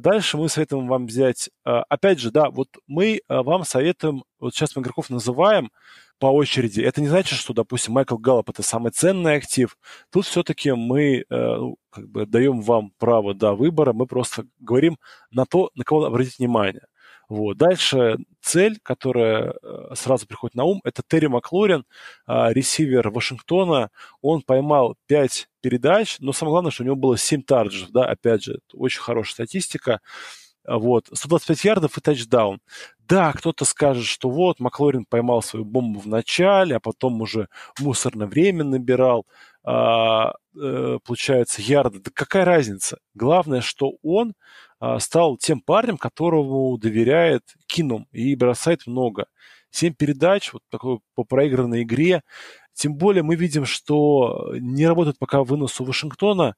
Дальше 0.00 0.36
мы 0.36 0.48
советуем 0.48 0.88
вам 0.88 1.06
взять, 1.06 1.48
а, 1.64 1.84
опять 1.88 2.18
же, 2.18 2.32
да, 2.32 2.50
вот 2.50 2.68
мы 2.88 3.20
а, 3.28 3.44
вам 3.44 3.64
советуем, 3.64 4.24
вот 4.40 4.52
сейчас 4.52 4.74
мы 4.74 4.82
игроков 4.82 5.10
называем, 5.10 5.70
по 6.18 6.26
очереди. 6.26 6.80
Это 6.80 7.00
не 7.00 7.08
значит, 7.08 7.38
что, 7.38 7.52
допустим, 7.52 7.94
Майкл 7.94 8.16
Галлоп 8.16 8.50
это 8.50 8.62
самый 8.62 8.92
ценный 8.92 9.36
актив. 9.36 9.76
Тут 10.10 10.26
все-таки 10.26 10.72
мы 10.72 11.18
э, 11.18 11.24
ну, 11.28 11.76
как 11.90 12.08
бы 12.08 12.26
даем 12.26 12.60
вам 12.62 12.92
право 12.98 13.34
да, 13.34 13.54
выбора, 13.54 13.92
мы 13.92 14.06
просто 14.06 14.46
говорим 14.58 14.98
на 15.30 15.46
то, 15.46 15.70
на 15.74 15.84
кого 15.84 16.04
обратить 16.04 16.38
внимание. 16.38 16.86
Вот. 17.28 17.56
Дальше 17.56 18.18
цель, 18.42 18.78
которая 18.82 19.54
э, 19.62 19.94
сразу 19.94 20.26
приходит 20.26 20.54
на 20.54 20.64
ум, 20.64 20.80
это 20.84 21.02
Терри 21.06 21.26
Маклорин, 21.26 21.84
э, 22.26 22.52
ресивер 22.52 23.10
Вашингтона. 23.10 23.90
Он 24.20 24.42
поймал 24.42 24.96
5 25.06 25.48
передач, 25.60 26.16
но 26.20 26.32
самое 26.32 26.52
главное, 26.52 26.70
что 26.70 26.82
у 26.82 26.86
него 26.86 26.96
было 26.96 27.16
7 27.16 27.42
тарджев. 27.42 27.90
Да? 27.90 28.04
Опять 28.04 28.44
же, 28.44 28.58
очень 28.72 29.00
хорошая 29.00 29.32
статистика. 29.32 30.00
Вот, 30.66 31.08
125 31.12 31.64
ярдов 31.64 31.98
и 31.98 32.00
тачдаун. 32.00 32.60
Да, 33.06 33.32
кто-то 33.32 33.64
скажет, 33.64 34.06
что 34.06 34.30
вот, 34.30 34.60
Маклорин 34.60 35.04
поймал 35.04 35.42
свою 35.42 35.64
бомбу 35.64 36.00
в 36.00 36.06
начале, 36.06 36.76
а 36.76 36.80
потом 36.80 37.20
уже 37.20 37.48
мусорное 37.78 38.26
время 38.26 38.64
набирал, 38.64 39.26
а, 39.62 40.32
э, 40.58 40.98
получается, 41.04 41.60
ярды. 41.60 42.00
Да 42.00 42.10
какая 42.14 42.46
разница? 42.46 42.98
Главное, 43.14 43.60
что 43.60 43.96
он 44.02 44.34
а, 44.80 44.98
стал 45.00 45.36
тем 45.36 45.60
парнем, 45.60 45.98
которому 45.98 46.76
доверяет 46.78 47.42
кином 47.66 48.06
и 48.12 48.34
бросает 48.36 48.86
много. 48.86 49.26
Семь 49.70 49.94
передач, 49.94 50.52
вот 50.52 50.62
такой 50.70 51.00
по 51.14 51.24
проигранной 51.24 51.82
игре. 51.82 52.22
Тем 52.74 52.94
более 52.94 53.22
мы 53.22 53.36
видим, 53.36 53.66
что 53.66 54.52
не 54.58 54.86
работает 54.86 55.18
пока 55.18 55.42
вынос 55.42 55.80
у 55.80 55.84
Вашингтона. 55.84 56.56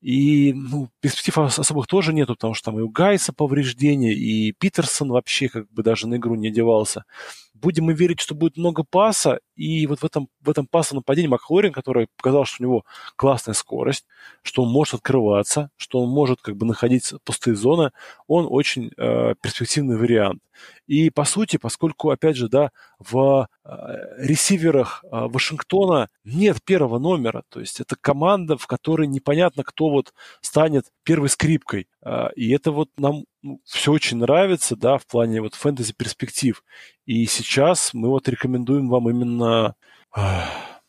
И 0.00 0.54
ну, 0.54 0.88
перспектив 1.00 1.38
особых 1.38 1.86
тоже 1.86 2.12
нету, 2.14 2.34
потому 2.34 2.54
что 2.54 2.70
там 2.70 2.78
и 2.78 2.82
у 2.82 2.88
Гайса 2.88 3.32
повреждения, 3.32 4.14
и 4.14 4.52
Питерсон 4.52 5.10
вообще 5.10 5.48
как 5.48 5.70
бы 5.70 5.82
даже 5.82 6.08
на 6.08 6.16
игру 6.16 6.36
не 6.36 6.48
одевался. 6.48 7.04
Будем 7.52 7.84
мы 7.84 7.92
верить, 7.92 8.20
что 8.20 8.34
будет 8.34 8.56
много 8.56 8.82
паса, 8.82 9.40
И 9.60 9.86
вот 9.86 9.98
в 9.98 10.04
этом, 10.06 10.30
в 10.40 10.48
этом 10.48 10.66
пассовом 10.66 11.00
нападении 11.00 11.28
Маклорин, 11.28 11.70
который 11.70 12.08
показал, 12.16 12.46
что 12.46 12.62
у 12.62 12.66
него 12.66 12.84
классная 13.14 13.52
скорость, 13.52 14.06
что 14.42 14.62
он 14.62 14.70
может 14.70 14.94
открываться, 14.94 15.70
что 15.76 16.00
он 16.00 16.08
может 16.08 16.40
как 16.40 16.56
бы 16.56 16.64
находить 16.64 17.12
пустые 17.24 17.56
зоны, 17.56 17.90
он 18.26 18.46
очень 18.48 18.90
э, 18.96 19.34
перспективный 19.42 19.98
вариант. 19.98 20.40
И 20.86 21.10
по 21.10 21.24
сути, 21.24 21.58
поскольку, 21.58 22.10
опять 22.10 22.36
же, 22.36 22.48
да, 22.48 22.70
в 22.98 23.48
э, 23.64 23.70
ресиверах 24.18 25.04
э, 25.04 25.08
Вашингтона 25.10 26.08
нет 26.24 26.64
первого 26.64 26.98
номера, 26.98 27.42
то 27.50 27.60
есть 27.60 27.80
это 27.80 27.96
команда, 28.00 28.56
в 28.56 28.66
которой 28.66 29.06
непонятно, 29.06 29.62
кто 29.62 29.90
вот 29.90 30.14
станет 30.40 30.86
первой 31.04 31.28
скрипкой. 31.28 31.86
Э, 32.02 32.28
и 32.34 32.50
это 32.50 32.72
вот 32.72 32.88
нам 32.96 33.24
ну, 33.42 33.60
все 33.64 33.92
очень 33.92 34.18
нравится, 34.18 34.76
да, 34.76 34.98
в 34.98 35.06
плане 35.06 35.40
вот 35.40 35.54
фэнтези 35.54 35.94
перспектив. 35.94 36.62
И 37.06 37.26
сейчас 37.26 37.94
мы 37.94 38.08
вот 38.08 38.28
рекомендуем 38.28 38.88
вам 38.88 39.08
именно 39.08 39.49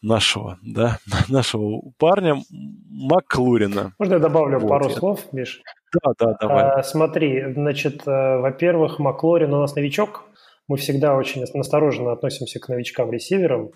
нашего, 0.01 0.57
да, 0.61 0.97
нашего 1.29 1.81
парня 1.97 2.41
Маклурина. 2.89 3.93
Можно 3.99 4.13
я 4.13 4.19
добавлю 4.19 4.59
вот, 4.59 4.69
пару 4.69 4.89
я... 4.89 4.95
слов, 4.95 5.31
Миш? 5.31 5.61
Да, 5.93 6.13
да, 6.19 6.37
давай. 6.39 6.63
А, 6.63 6.83
смотри, 6.83 7.53
значит, 7.53 8.07
э, 8.07 8.37
во-первых, 8.37 8.99
Маклорин 8.99 9.53
у 9.53 9.59
нас 9.59 9.75
новичок. 9.75 10.23
Мы 10.67 10.77
всегда 10.77 11.15
очень 11.15 11.43
настороженно 11.53 12.13
относимся 12.13 12.59
к 12.59 12.69
новичкам-ресиверам. 12.69 13.71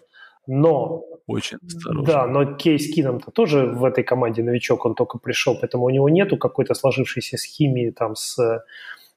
Но... 0.48 1.04
Очень 1.28 1.58
осторожно. 1.66 2.06
Да, 2.06 2.28
но 2.28 2.56
Кейс 2.56 2.94
Кином-то 2.94 3.32
тоже 3.32 3.66
в 3.66 3.84
этой 3.84 4.04
команде 4.04 4.44
новичок, 4.44 4.86
он 4.86 4.94
только 4.96 5.18
пришел, 5.18 5.58
поэтому 5.60 5.86
у 5.86 5.90
него 5.90 6.08
нету 6.08 6.38
какой-то 6.38 6.74
сложившейся 6.76 7.38
схемии 7.38 7.90
там 7.90 8.16
с 8.16 8.40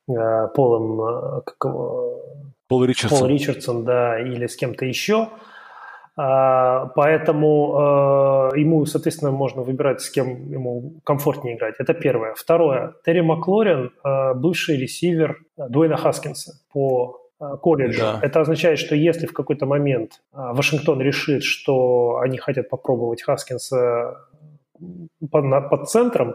э, 0.08 0.48
Полом... 0.54 1.00
Э, 1.00 1.42
как 1.44 1.72
Пол 2.68 2.84
Ричардсон. 2.84 3.18
Пол 3.18 3.28
Ричардсон, 3.28 3.84
да, 3.84 4.20
или 4.20 4.46
с 4.46 4.56
кем-то 4.56 4.84
еще. 4.84 5.28
А, 6.20 6.86
поэтому 6.96 8.50
э, 8.52 8.58
ему, 8.58 8.84
соответственно, 8.86 9.30
можно 9.30 9.62
выбирать, 9.62 10.00
с 10.00 10.10
кем 10.10 10.50
ему 10.50 10.94
комфортнее 11.04 11.56
играть. 11.56 11.76
Это 11.78 11.94
первое. 11.94 12.34
Второе. 12.34 12.94
Терри 13.04 13.20
Маклорин, 13.20 13.92
э, 14.04 14.34
бывший 14.34 14.78
ресивер 14.78 15.38
Дуэйна 15.56 15.96
Хаскинса 15.96 16.54
по 16.72 17.20
э, 17.40 17.56
колледжу. 17.62 18.00
Да. 18.00 18.18
Это 18.20 18.40
означает, 18.40 18.80
что 18.80 18.96
если 18.96 19.26
в 19.26 19.32
какой-то 19.32 19.66
момент 19.66 20.20
Вашингтон 20.32 21.00
решит, 21.00 21.44
что 21.44 22.18
они 22.18 22.38
хотят 22.38 22.68
попробовать 22.68 23.22
Хаскинса 23.22 24.16
под, 25.30 25.70
под 25.70 25.88
центром, 25.88 26.34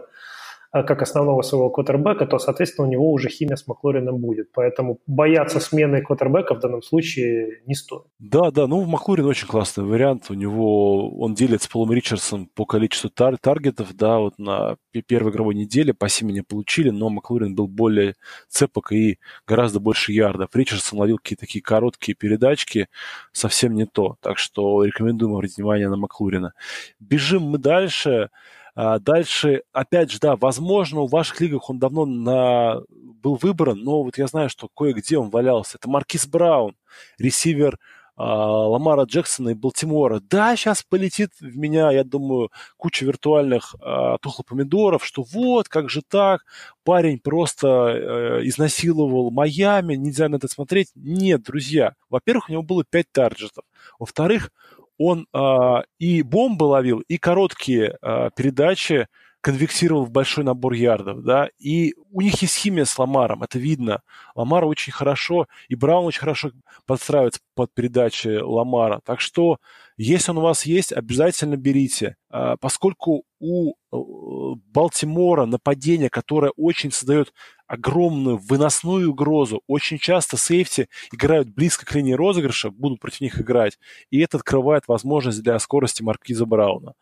как 0.82 1.02
основного 1.02 1.42
своего 1.42 1.70
квотербека, 1.70 2.26
то, 2.26 2.38
соответственно, 2.38 2.88
у 2.88 2.90
него 2.90 3.12
уже 3.12 3.28
химия 3.28 3.56
с 3.56 3.66
Маклорином 3.66 4.18
будет. 4.18 4.52
Поэтому 4.52 4.98
бояться 5.06 5.60
смены 5.60 6.02
квотербека 6.02 6.54
в 6.54 6.60
данном 6.60 6.82
случае 6.82 7.60
не 7.66 7.74
стоит. 7.74 8.02
Да, 8.18 8.50
да, 8.50 8.66
ну 8.66 8.84
Маклорин 8.84 9.26
очень 9.26 9.46
классный 9.46 9.84
вариант. 9.84 10.26
У 10.30 10.34
него 10.34 11.16
он 11.18 11.34
делит 11.34 11.62
с 11.62 11.68
Полом 11.68 11.92
Ричардсом 11.92 12.50
по 12.54 12.64
количеству 12.64 13.10
тар 13.10 13.38
таргетов, 13.38 13.94
да, 13.94 14.18
вот 14.18 14.38
на 14.38 14.76
первой 15.06 15.30
игровой 15.30 15.54
неделе 15.54 15.94
по 15.94 16.08
семи 16.08 16.32
не 16.32 16.42
получили, 16.42 16.90
но 16.90 17.08
Маклорин 17.08 17.54
был 17.54 17.68
более 17.68 18.14
цепок 18.48 18.92
и 18.92 19.18
гораздо 19.46 19.80
больше 19.80 20.12
ярдов. 20.12 20.50
Ричардсон 20.54 20.98
ловил 20.98 21.18
какие-то 21.18 21.46
такие 21.46 21.62
короткие 21.62 22.14
передачки, 22.14 22.88
совсем 23.32 23.74
не 23.74 23.86
то. 23.86 24.16
Так 24.20 24.38
что 24.38 24.84
рекомендуем 24.84 25.34
обратить 25.34 25.58
внимание 25.58 25.88
на 25.88 25.96
Маклурина. 25.96 26.54
Бежим 26.98 27.42
мы 27.42 27.58
дальше. 27.58 28.30
А 28.63 28.63
дальше, 28.74 29.62
опять 29.72 30.10
же, 30.10 30.18
да, 30.20 30.36
возможно, 30.36 31.02
в 31.02 31.10
ваших 31.10 31.40
лигах 31.40 31.70
он 31.70 31.78
давно 31.78 32.04
на... 32.06 32.80
был 32.90 33.36
выбран, 33.40 33.78
но 33.78 34.02
вот 34.02 34.18
я 34.18 34.26
знаю, 34.26 34.48
что 34.48 34.68
кое-где 34.68 35.18
он 35.18 35.30
валялся. 35.30 35.78
Это 35.78 35.88
Маркис 35.88 36.26
Браун, 36.26 36.76
ресивер 37.18 37.78
а, 38.16 38.68
Ламара 38.68 39.04
Джексона 39.04 39.50
и 39.50 39.54
Балтимора. 39.54 40.20
Да, 40.20 40.54
сейчас 40.54 40.82
полетит 40.82 41.30
в 41.40 41.56
меня, 41.56 41.90
я 41.90 42.04
думаю, 42.04 42.50
куча 42.76 43.04
виртуальных 43.04 43.74
а, 43.80 44.18
тухлопомидоров, 44.18 45.04
что 45.04 45.22
вот, 45.22 45.68
как 45.68 45.90
же 45.90 46.00
так, 46.06 46.44
парень 46.84 47.18
просто 47.18 47.66
э, 47.66 48.40
изнасиловал 48.46 49.30
Майами, 49.30 49.94
нельзя 49.94 50.28
на 50.28 50.36
это 50.36 50.48
смотреть. 50.48 50.90
Нет, 50.94 51.42
друзья, 51.42 51.94
во-первых, 52.08 52.48
у 52.48 52.52
него 52.52 52.62
было 52.62 52.84
5 52.84 53.06
тарджетов. 53.10 53.64
Во-вторых, 53.98 54.50
он 54.98 55.26
э, 55.32 55.82
и 55.98 56.22
бомбы 56.22 56.64
ловил, 56.64 57.00
и 57.00 57.18
короткие 57.18 57.96
э, 58.00 58.30
передачи 58.36 59.08
конвексировал 59.40 60.06
в 60.06 60.10
большой 60.10 60.42
набор 60.42 60.72
ярдов, 60.72 61.22
да, 61.22 61.50
и 61.58 61.94
у 62.10 62.22
них 62.22 62.40
есть 62.40 62.56
химия 62.56 62.86
с 62.86 62.98
Ламаром, 62.98 63.42
это 63.42 63.58
видно. 63.58 64.00
Ламар 64.34 64.64
очень 64.64 64.90
хорошо, 64.92 65.48
и 65.68 65.74
Браун 65.74 66.06
очень 66.06 66.20
хорошо 66.20 66.50
подстраивается 66.86 67.40
под 67.54 67.74
передачи 67.74 68.40
Ламара. 68.40 69.00
Так 69.04 69.20
что, 69.20 69.58
если 69.98 70.30
он 70.30 70.38
у 70.38 70.40
вас 70.40 70.64
есть, 70.64 70.94
обязательно 70.94 71.58
берите. 71.58 72.16
Поскольку 72.60 73.24
у 73.38 73.72
э, 73.72 74.56
Балтимора 74.72 75.44
нападение, 75.44 76.08
которое 76.08 76.52
очень 76.56 76.90
создает 76.90 77.34
огромную 77.66 78.38
выносную 78.38 79.10
угрозу. 79.10 79.62
Очень 79.66 79.98
часто 79.98 80.36
сейфти 80.36 80.88
играют 81.12 81.48
близко 81.48 81.86
к 81.86 81.94
линии 81.94 82.12
розыгрыша, 82.12 82.70
будут 82.70 83.00
против 83.00 83.20
них 83.20 83.40
играть, 83.40 83.78
и 84.10 84.20
это 84.20 84.36
открывает 84.36 84.84
возможность 84.86 85.42
для 85.42 85.58
скорости 85.58 86.02
Маркиза 86.02 86.46
Брауна. 86.46 86.94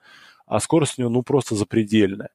А 0.46 0.60
скорость 0.60 0.98
у 0.98 1.02
него, 1.02 1.10
ну, 1.10 1.22
просто 1.22 1.54
запредельная. 1.54 2.30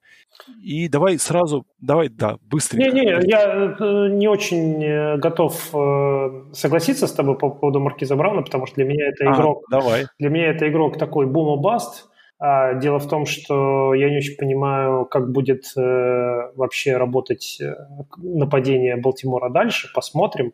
И 0.61 0.87
давай 0.87 1.19
сразу, 1.19 1.65
давай, 1.79 2.09
да, 2.09 2.37
быстренько. 2.41 2.91
Не-не, 2.91 3.19
я 3.29 3.75
э, 3.79 4.09
не 4.09 4.27
очень 4.27 4.83
э, 4.83 5.17
готов 5.17 5.69
э, 5.73 6.43
согласиться 6.53 7.07
с 7.07 7.11
тобой 7.11 7.37
по 7.37 7.49
поводу 7.49 7.79
Маркиза 7.79 8.15
Брауна, 8.15 8.41
потому 8.41 8.65
что 8.65 8.75
для 8.77 8.85
меня 8.85 9.09
это 9.09 9.25
игрок... 9.25 9.63
А, 9.67 9.71
давай. 9.71 10.07
Для 10.19 10.29
меня 10.29 10.47
это 10.47 10.67
игрок 10.69 10.97
такой 10.97 11.27
бума-баст, 11.27 12.09
а 12.39 12.75
дело 12.75 12.99
в 12.99 13.07
том, 13.07 13.25
что 13.25 13.93
я 13.95 14.09
не 14.09 14.17
очень 14.17 14.37
понимаю, 14.37 15.05
как 15.05 15.31
будет 15.31 15.65
э, 15.75 16.51
вообще 16.55 16.97
работать 16.97 17.59
э, 17.59 17.73
нападение 18.17 18.95
Балтимора 18.95 19.49
дальше. 19.49 19.89
Посмотрим. 19.93 20.53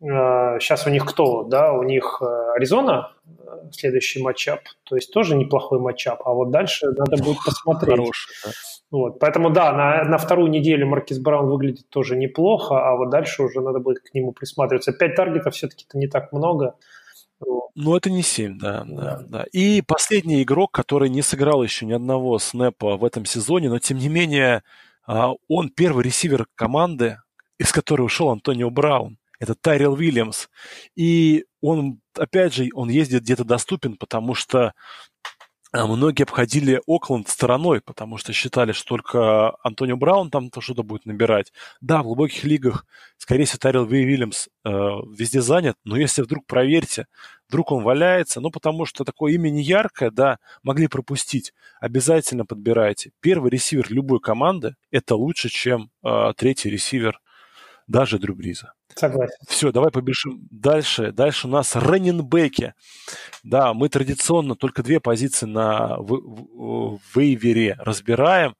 Э, 0.00 0.58
сейчас 0.60 0.86
у 0.86 0.90
них 0.90 1.04
кто? 1.04 1.42
Да, 1.42 1.72
у 1.72 1.82
них 1.82 2.22
э, 2.22 2.52
Аризона, 2.54 3.12
э, 3.26 3.70
следующий 3.72 4.22
матчап. 4.22 4.60
То 4.84 4.94
есть 4.94 5.12
тоже 5.12 5.36
неплохой 5.36 5.80
матчап. 5.80 6.20
А 6.24 6.32
вот 6.32 6.50
дальше 6.50 6.86
надо 6.86 7.22
будет 7.22 7.38
посмотреть. 7.44 7.96
Хороший, 7.96 8.32
да. 8.44 8.50
Вот, 8.90 9.18
поэтому 9.18 9.50
да, 9.50 9.72
на, 9.72 10.04
на 10.04 10.18
вторую 10.18 10.48
неделю 10.50 10.86
Маркис 10.86 11.18
Браун 11.18 11.48
выглядит 11.48 11.88
тоже 11.88 12.16
неплохо, 12.16 12.76
а 12.88 12.94
вот 12.94 13.10
дальше 13.10 13.42
уже 13.42 13.60
надо 13.60 13.80
будет 13.80 13.98
к 14.00 14.14
нему 14.14 14.30
присматриваться. 14.30 14.92
Пять 14.92 15.16
таргетов 15.16 15.54
все-таки-то 15.54 15.98
не 15.98 16.06
так 16.06 16.32
много. 16.32 16.76
Ну, 17.76 17.96
это 17.96 18.08
не 18.10 18.22
7, 18.22 18.58
да, 18.58 18.84
да, 18.86 19.22
да. 19.26 19.44
И 19.52 19.82
последний 19.82 20.42
игрок, 20.42 20.70
который 20.72 21.08
не 21.08 21.22
сыграл 21.22 21.62
еще 21.62 21.86
ни 21.86 21.92
одного 21.92 22.38
снэпа 22.38 22.96
в 22.96 23.04
этом 23.04 23.24
сезоне, 23.24 23.68
но 23.68 23.80
тем 23.80 23.98
не 23.98 24.08
менее 24.08 24.62
а, 25.06 25.32
он 25.48 25.70
первый 25.70 26.04
ресивер 26.04 26.46
команды, 26.54 27.18
из 27.58 27.72
которой 27.72 28.02
ушел 28.02 28.30
Антонио 28.30 28.70
Браун. 28.70 29.18
Это 29.40 29.54
Тайрел 29.54 29.94
Уильямс. 29.94 30.48
И 30.94 31.44
он, 31.60 32.00
опять 32.16 32.54
же, 32.54 32.68
он 32.74 32.88
ездит 32.88 33.22
где-то 33.22 33.44
доступен, 33.44 33.96
потому 33.96 34.34
что 34.34 34.72
многие 35.74 36.22
обходили 36.22 36.80
Окленд 36.86 37.28
стороной, 37.28 37.80
потому 37.80 38.16
что 38.16 38.32
считали, 38.32 38.70
что 38.70 38.86
только 38.86 39.56
Антонио 39.64 39.96
Браун 39.96 40.30
там 40.30 40.48
то 40.50 40.60
что-то 40.60 40.84
будет 40.84 41.04
набирать. 41.04 41.52
Да, 41.80 42.00
в 42.00 42.04
глубоких 42.04 42.44
лигах, 42.44 42.86
скорее 43.18 43.44
всего, 43.44 43.58
Тарил 43.58 43.84
Ви 43.84 44.04
Вильямс 44.04 44.46
э, 44.64 44.70
везде 44.70 45.40
занят, 45.40 45.76
но 45.82 45.96
если 45.96 46.22
вдруг 46.22 46.46
проверьте, 46.46 47.06
вдруг 47.48 47.72
он 47.72 47.82
валяется, 47.82 48.40
ну, 48.40 48.50
потому 48.50 48.86
что 48.86 49.04
такое 49.04 49.32
имя 49.32 49.50
не 49.50 49.62
яркое, 49.62 50.12
да, 50.12 50.38
могли 50.62 50.86
пропустить, 50.86 51.52
обязательно 51.80 52.46
подбирайте. 52.46 53.10
Первый 53.20 53.50
ресивер 53.50 53.86
любой 53.90 54.20
команды– 54.20 54.76
это 54.92 55.16
лучше, 55.16 55.48
чем 55.48 55.90
э, 56.04 56.32
третий 56.36 56.70
ресивер 56.70 57.20
даже 57.88 58.20
Дрю 58.20 58.36
Бриза. 58.36 58.73
Согласен. 58.96 59.34
Все, 59.48 59.72
давай 59.72 59.90
побежим 59.90 60.46
дальше. 60.50 61.12
Дальше 61.12 61.46
у 61.46 61.50
нас 61.50 61.74
раненбеки. 61.74 62.74
Да, 63.42 63.74
мы 63.74 63.88
традиционно 63.88 64.54
только 64.54 64.82
две 64.82 65.00
позиции 65.00 65.46
на 65.46 65.98
вейвере 67.14 67.76
разбираем, 67.78 68.56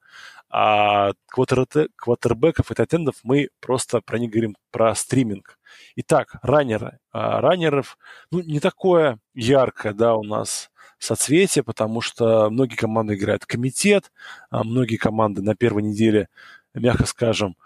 а 0.49 1.13
квотербеков 1.27 2.71
и 2.71 2.75
тайтендов 2.75 3.15
мы 3.23 3.49
просто 3.59 4.01
про 4.01 4.19
них 4.19 4.31
говорим 4.31 4.55
про 4.71 4.93
стриминг. 4.95 5.59
Итак, 5.97 6.35
раннеры. 6.41 6.99
А, 7.11 7.41
раннеров, 7.41 7.97
ну, 8.31 8.41
не 8.41 8.59
такое 8.59 9.19
яркое, 9.33 9.93
да, 9.93 10.15
у 10.15 10.23
нас 10.23 10.69
соцветие, 10.97 11.63
потому 11.63 12.01
что 12.01 12.49
многие 12.49 12.75
команды 12.75 13.15
играют 13.15 13.45
комитет, 13.45 14.11
а 14.49 14.63
многие 14.63 14.97
команды 14.97 15.41
на 15.41 15.55
первой 15.55 15.83
неделе, 15.83 16.29
мягко 16.73 17.05
скажем, 17.05 17.57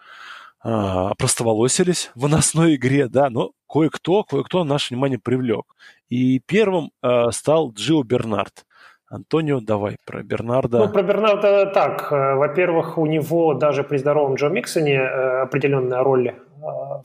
а, 0.62 1.14
простоволосились 1.16 2.12
в 2.16 2.22
выносной 2.22 2.76
игре, 2.76 3.08
да, 3.08 3.30
но 3.30 3.52
кое-кто, 3.70 4.24
кое-кто 4.24 4.64
наше 4.64 4.94
внимание 4.94 5.20
привлек. 5.20 5.76
И 6.10 6.40
первым 6.40 6.92
э, 7.02 7.32
стал 7.32 7.72
Джио 7.72 8.04
Бернард. 8.04 8.66
Антонио, 9.10 9.60
давай 9.62 9.98
про 10.06 10.22
Бернарда. 10.22 10.80
Ну, 10.80 10.90
про 10.90 11.02
Бернарда 11.02 11.68
так. 11.68 12.12
Э, 12.12 12.36
во-первых, 12.36 12.98
у 12.98 13.06
него 13.06 13.54
даже 13.54 13.84
при 13.84 13.98
здоровом 13.98 14.36
Джо 14.36 14.50
Миксоне 14.50 14.96
э, 14.96 15.42
определенная 15.42 16.04
роль 16.04 16.36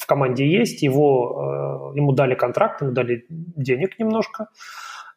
в 0.00 0.06
команде 0.06 0.50
есть. 0.50 0.82
Его, 0.82 1.92
ему 1.94 2.10
дали 2.12 2.34
контракт, 2.34 2.82
ему 2.82 2.90
дали 2.90 3.24
денег 3.28 4.00
немножко. 4.00 4.48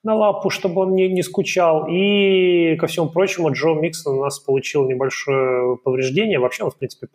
На 0.03 0.15
лапу, 0.15 0.49
чтобы 0.49 0.81
он 0.81 0.93
не, 0.93 1.07
не 1.07 1.23
скучал. 1.23 1.87
И, 1.89 2.75
ко 2.77 2.87
всему 2.87 3.09
прочему, 3.09 3.51
Джо 3.51 3.73
Миксон 3.73 4.17
у 4.17 4.23
нас 4.23 4.39
получил 4.39 4.87
небольшое 4.87 5.77
повреждение. 5.77 6.39
Вообще 6.39 6.63
он, 6.63 6.71
в 6.71 6.77
принципе, 6.77 7.07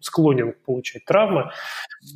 склонен 0.00 0.54
получать 0.64 1.04
травмы. 1.04 1.50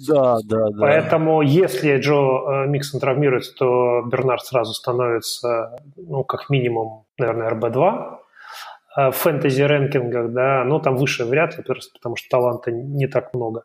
Да, 0.09 0.39
да, 0.45 0.69
да. 0.71 0.81
Поэтому 0.81 1.43
если 1.43 1.99
Джо 1.99 2.15
э, 2.15 2.67
Миксон 2.67 3.01
травмируется, 3.01 3.55
то 3.55 4.03
Бернард 4.07 4.45
сразу 4.45 4.75
становится, 4.75 5.77
ну, 5.97 6.25
как 6.25 6.51
минимум, 6.51 7.05
наверное, 7.19 7.51
РБ-2 7.51 8.19
э, 8.97 9.11
в 9.11 9.17
фэнтези-рэнкингах, 9.17 10.33
да, 10.33 10.65
но 10.65 10.79
там 10.79 10.97
выше 10.97 11.25
вряд 11.25 11.57
ли, 11.57 11.65
потому 11.65 12.17
что 12.17 12.29
таланта 12.31 12.71
не 12.71 13.07
так 13.07 13.35
много. 13.35 13.65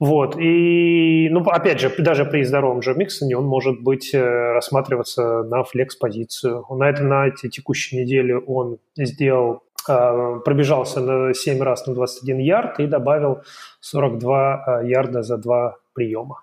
Вот, 0.00 0.36
и, 0.38 1.28
ну, 1.30 1.40
опять 1.40 1.80
же, 1.80 1.88
даже 1.98 2.24
при 2.24 2.42
здоровом 2.44 2.80
Джо 2.80 2.94
Миксоне 2.94 3.36
он 3.36 3.46
может 3.46 3.80
быть 3.82 4.12
э, 4.12 4.52
рассматриваться 4.52 5.44
на 5.44 5.62
флекс-позицию. 5.62 6.66
На, 6.70 6.90
это, 6.90 7.04
на 7.04 7.28
эти 7.28 7.48
текущей 7.48 7.96
неделе 7.96 8.38
он 8.38 8.78
сделал 8.96 9.62
Э, 9.86 10.40
пробежался 10.44 11.00
на 11.00 11.34
7 11.34 11.62
раз 11.62 11.86
на 11.86 11.94
21 11.94 12.38
ярд 12.38 12.80
и 12.80 12.86
добавил 12.86 13.42
42 13.80 14.82
э, 14.82 14.88
ярда 14.88 15.22
за 15.22 15.36
два 15.36 15.76
приема. 15.92 16.42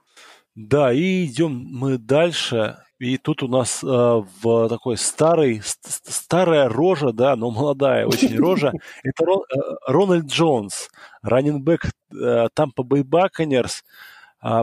Да, 0.56 0.94
и 0.94 1.26
идем 1.26 1.66
мы 1.72 1.98
дальше. 1.98 2.78
И 3.02 3.18
тут 3.18 3.42
у 3.42 3.48
нас 3.48 3.84
э, 3.84 3.88
в 3.88 4.70
такой 4.70 4.96
старый, 4.96 5.64
старая 5.64 6.70
рожа, 6.70 7.12
да, 7.12 7.36
но 7.36 7.50
молодая 7.50 8.06
очень 8.06 8.38
рожа. 8.38 8.74
Это 9.02 9.26
Рон, 9.26 9.42
э, 9.42 9.60
Рональд 9.88 10.28
Джонс, 10.28 10.88
раненбэк 11.24 11.88
э, 12.14 12.48
Тампа 12.54 12.84
Бэй 12.84 13.02
Баконерс. 13.02 13.84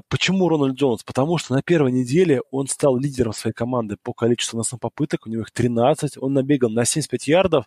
Почему 0.08 0.48
Рональд 0.48 0.76
Джонс? 0.76 1.04
Потому 1.04 1.38
что 1.38 1.54
на 1.54 1.62
первой 1.62 1.92
неделе 1.92 2.40
он 2.50 2.66
стал 2.66 2.96
лидером 2.96 3.32
своей 3.32 3.54
команды 3.54 3.96
по 4.02 4.12
количеству 4.12 4.56
носных 4.56 4.80
попыток, 4.80 5.26
у 5.26 5.30
него 5.30 5.42
их 5.42 5.50
13, 5.50 6.18
он 6.18 6.32
набегал 6.32 6.70
на 6.70 6.84
75 6.84 7.28
ярдов, 7.28 7.64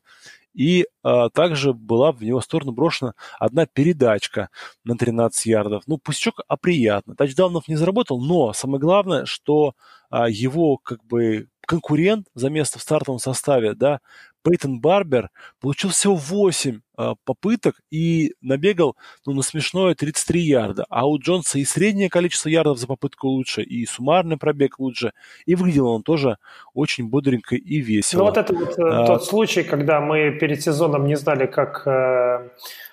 и 0.53 0.87
а, 1.03 1.29
также 1.29 1.73
была 1.73 2.11
в 2.11 2.21
него 2.21 2.41
сторону 2.41 2.73
брошена 2.73 3.13
одна 3.39 3.65
передачка 3.65 4.49
на 4.83 4.97
13 4.97 5.45
ярдов. 5.45 5.83
Ну, 5.87 5.97
пустячок, 5.97 6.41
а 6.47 6.57
приятно. 6.57 7.15
Тачдаунов 7.15 7.67
не 7.67 7.75
заработал, 7.75 8.21
но 8.21 8.53
самое 8.53 8.79
главное, 8.79 9.25
что 9.25 9.75
а, 10.09 10.29
его 10.29 10.77
как 10.77 11.03
бы 11.05 11.47
конкурент 11.65 12.27
за 12.35 12.49
место 12.49 12.79
в 12.79 12.81
стартовом 12.81 13.19
составе, 13.19 13.73
да, 13.73 14.01
Пейтон 14.43 14.79
Барбер 14.79 15.29
получил 15.59 15.91
всего 15.91 16.15
8 16.15 16.79
э, 16.97 17.13
попыток 17.25 17.75
и 17.91 18.33
набегал 18.41 18.95
ну, 19.25 19.33
на 19.33 19.41
смешное 19.41 19.93
33 19.93 20.41
ярда. 20.41 20.85
А 20.89 21.07
у 21.07 21.19
Джонса 21.19 21.59
и 21.59 21.65
среднее 21.65 22.09
количество 22.09 22.49
ярдов 22.49 22.79
за 22.79 22.87
попытку 22.87 23.27
лучше, 23.27 23.61
и 23.61 23.85
суммарный 23.85 24.37
пробег 24.37 24.79
лучше. 24.79 25.13
И 25.45 25.55
выглядел 25.55 25.87
он 25.87 26.03
тоже 26.03 26.37
очень 26.73 27.07
бодренько 27.09 27.55
и 27.55 27.81
весело. 27.81 28.19
Ну 28.19 28.25
вот 28.25 28.37
это 28.37 28.53
вот 28.53 28.79
а, 28.79 29.05
тот 29.05 29.25
случай, 29.25 29.63
когда 29.63 30.01
мы 30.01 30.31
перед 30.31 30.61
сезоном 30.61 31.05
не 31.05 31.15
знали, 31.15 31.45
как 31.45 31.85
э, 31.85 32.49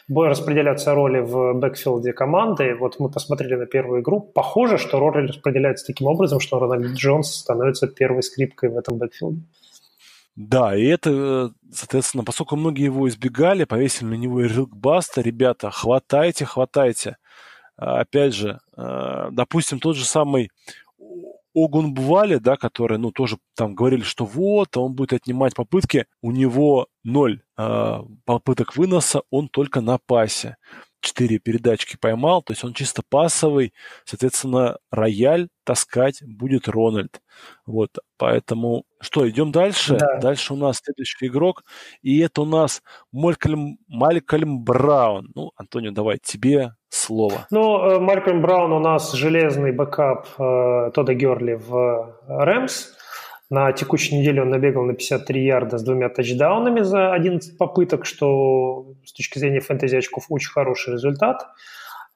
будут 0.08 0.30
распределяться 0.30 0.94
роли 0.94 1.20
в 1.20 1.54
бэкфилде 1.54 2.12
команды. 2.12 2.74
Вот 2.74 2.98
мы 2.98 3.10
посмотрели 3.10 3.54
на 3.54 3.66
первую 3.66 4.02
игру. 4.02 4.20
Похоже, 4.20 4.78
что 4.78 4.98
роли 4.98 5.26
распределяются 5.26 5.86
таким 5.86 6.08
образом, 6.08 6.40
что 6.40 6.58
Рональд 6.58 6.92
Джонс 6.92 7.34
становится 7.34 7.86
первой 7.86 8.22
скрипкой 8.22 8.70
в 8.70 8.76
этом 8.76 8.98
бэкфилде. 8.98 9.42
Да, 10.40 10.76
и 10.76 10.84
это, 10.84 11.52
соответственно, 11.72 12.22
поскольку 12.22 12.54
многие 12.54 12.84
его 12.84 13.08
избегали, 13.08 13.64
повесили 13.64 14.10
на 14.10 14.14
него 14.14 14.40
ярлык 14.42 14.81
bust 14.81 15.07
а, 15.07 15.20
ребята, 15.20 15.72
хватайте, 15.72 16.44
хватайте. 16.44 17.16
А, 17.76 18.02
опять 18.02 18.34
же, 18.34 18.60
а, 18.76 19.30
допустим, 19.32 19.80
тот 19.80 19.96
же 19.96 20.04
самый 20.04 20.52
Огун 21.56 21.92
Бвали, 21.92 22.36
да, 22.36 22.56
который, 22.56 22.98
ну, 22.98 23.10
тоже 23.10 23.38
там 23.56 23.74
говорили, 23.74 24.02
что 24.02 24.24
вот, 24.24 24.76
он 24.76 24.94
будет 24.94 25.12
отнимать 25.12 25.56
попытки, 25.56 26.06
у 26.22 26.30
него 26.30 26.86
ноль 27.04 27.42
э, 27.56 27.98
попыток 28.24 28.76
выноса, 28.76 29.22
он 29.30 29.48
только 29.48 29.80
на 29.80 29.98
пасе. 29.98 30.56
Четыре 31.00 31.38
передачки 31.38 31.96
поймал, 31.96 32.42
то 32.42 32.52
есть 32.52 32.64
он 32.64 32.72
чисто 32.74 33.02
пасовый, 33.08 33.72
соответственно, 34.04 34.78
рояль 34.90 35.48
таскать 35.64 36.22
будет 36.26 36.66
Рональд. 36.66 37.20
Вот, 37.66 37.90
поэтому 38.16 38.82
что, 39.00 39.28
идем 39.28 39.52
дальше? 39.52 39.96
Да. 39.96 40.18
Дальше 40.18 40.54
у 40.54 40.56
нас 40.56 40.80
следующий 40.82 41.26
игрок, 41.26 41.62
и 42.02 42.18
это 42.18 42.42
у 42.42 42.46
нас 42.46 42.82
Малькольм, 43.12 43.78
Малькольм 43.86 44.64
Браун. 44.64 45.30
Ну, 45.36 45.52
Антонио, 45.56 45.92
давай, 45.92 46.18
тебе 46.20 46.72
слово. 46.88 47.46
Ну, 47.50 47.78
э, 47.78 48.00
Малькольм 48.00 48.42
Браун 48.42 48.72
у 48.72 48.80
нас 48.80 49.12
железный 49.12 49.70
бэкап 49.70 50.26
э, 50.36 50.90
Тода 50.92 51.14
Герли 51.14 51.54
в 51.54 52.16
Рэмс. 52.26 52.97
На 53.50 53.72
текущей 53.72 54.18
неделе 54.18 54.42
он 54.42 54.50
набегал 54.50 54.84
на 54.84 54.92
53 54.92 55.44
ярда 55.44 55.78
с 55.78 55.82
двумя 55.82 56.10
тачдаунами 56.10 56.82
за 56.82 57.14
11 57.14 57.56
попыток, 57.56 58.04
что 58.04 58.94
с 59.04 59.12
точки 59.12 59.38
зрения 59.38 59.60
фэнтези 59.60 59.96
очков 59.96 60.26
очень 60.28 60.50
хороший 60.50 60.92
результат. 60.92 61.46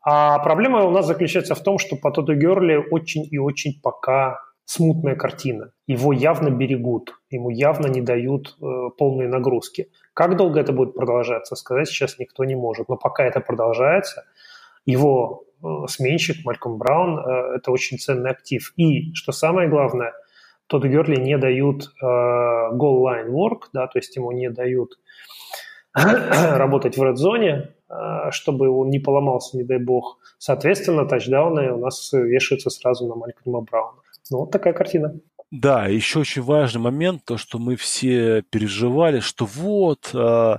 А 0.04 0.38
проблема 0.40 0.84
у 0.84 0.90
нас 0.90 1.06
заключается 1.06 1.54
в 1.54 1.62
том, 1.62 1.78
что 1.78 1.96
по 1.96 2.10
Тоду 2.10 2.34
Герли 2.34 2.76
очень 2.90 3.26
и 3.30 3.38
очень 3.38 3.80
пока 3.80 4.40
смутная 4.64 5.16
картина. 5.16 5.72
Его 5.86 6.12
явно 6.12 6.50
берегут, 6.50 7.14
ему 7.30 7.50
явно 7.50 7.86
не 7.86 8.00
дают 8.00 8.56
э, 8.60 8.90
полные 8.98 9.28
нагрузки. 9.28 9.90
Как 10.14 10.36
долго 10.36 10.60
это 10.60 10.72
будет 10.72 10.94
продолжаться, 10.94 11.56
сказать 11.56 11.88
сейчас 11.88 12.18
никто 12.18 12.44
не 12.44 12.56
может. 12.56 12.88
Но 12.88 12.96
пока 12.96 13.24
это 13.24 13.40
продолжается, 13.40 14.24
его 14.84 15.44
э, 15.62 15.66
сменщик 15.88 16.44
Мальком 16.44 16.78
Браун 16.78 17.18
э,– 17.18 17.56
это 17.56 17.70
очень 17.70 17.98
ценный 17.98 18.30
актив. 18.30 18.72
И, 18.76 19.14
что 19.14 19.32
самое 19.32 19.68
главное, 19.68 20.12
Тодду 20.72 20.88
Герли 20.88 21.16
не 21.16 21.36
дают 21.36 21.82
э, 22.02 22.06
goal 22.06 23.04
line 23.04 23.28
work, 23.28 23.68
да, 23.74 23.86
то 23.88 23.98
есть 23.98 24.16
ему 24.16 24.32
не 24.32 24.48
дают 24.48 24.98
работать 25.92 26.96
в 26.96 27.02
red-зоне, 27.02 27.74
э, 27.90 28.30
чтобы 28.30 28.70
он 28.70 28.88
не 28.88 28.98
поломался, 28.98 29.58
не 29.58 29.64
дай 29.64 29.76
бог. 29.76 30.18
Соответственно, 30.38 31.04
тачдауны 31.06 31.74
у 31.74 31.78
нас 31.78 32.10
вешаются 32.14 32.70
сразу 32.70 33.06
на 33.06 33.16
Малькольма 33.16 33.60
Брауна. 33.60 33.98
Ну, 34.30 34.38
вот 34.38 34.50
такая 34.50 34.72
картина. 34.72 35.14
Да, 35.50 35.88
еще 35.88 36.20
очень 36.20 36.40
важный 36.40 36.80
момент, 36.80 37.26
то, 37.26 37.36
что 37.36 37.58
мы 37.58 37.76
все 37.76 38.40
переживали, 38.40 39.20
что 39.20 39.44
вот, 39.44 40.10
э, 40.14 40.56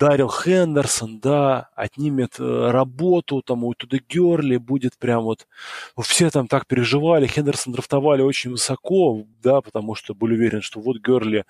Дарил 0.00 0.30
Хендерсон, 0.30 1.20
да, 1.20 1.68
отнимет 1.76 2.36
э, 2.40 2.70
работу, 2.70 3.42
там 3.42 3.64
у 3.64 3.74
Туда 3.74 3.98
Герли 4.08 4.56
будет 4.56 4.96
прям 4.96 5.24
вот... 5.24 5.46
Все 6.00 6.30
там 6.30 6.48
так 6.48 6.66
переживали, 6.66 7.26
Хендерсон 7.26 7.74
драфтовали 7.74 8.22
очень 8.22 8.52
высоко, 8.52 9.26
да, 9.42 9.60
потому 9.60 9.94
что 9.94 10.14
были 10.14 10.32
уверены, 10.36 10.62
что 10.62 10.80
вот 10.80 10.96
Герли 11.06 11.44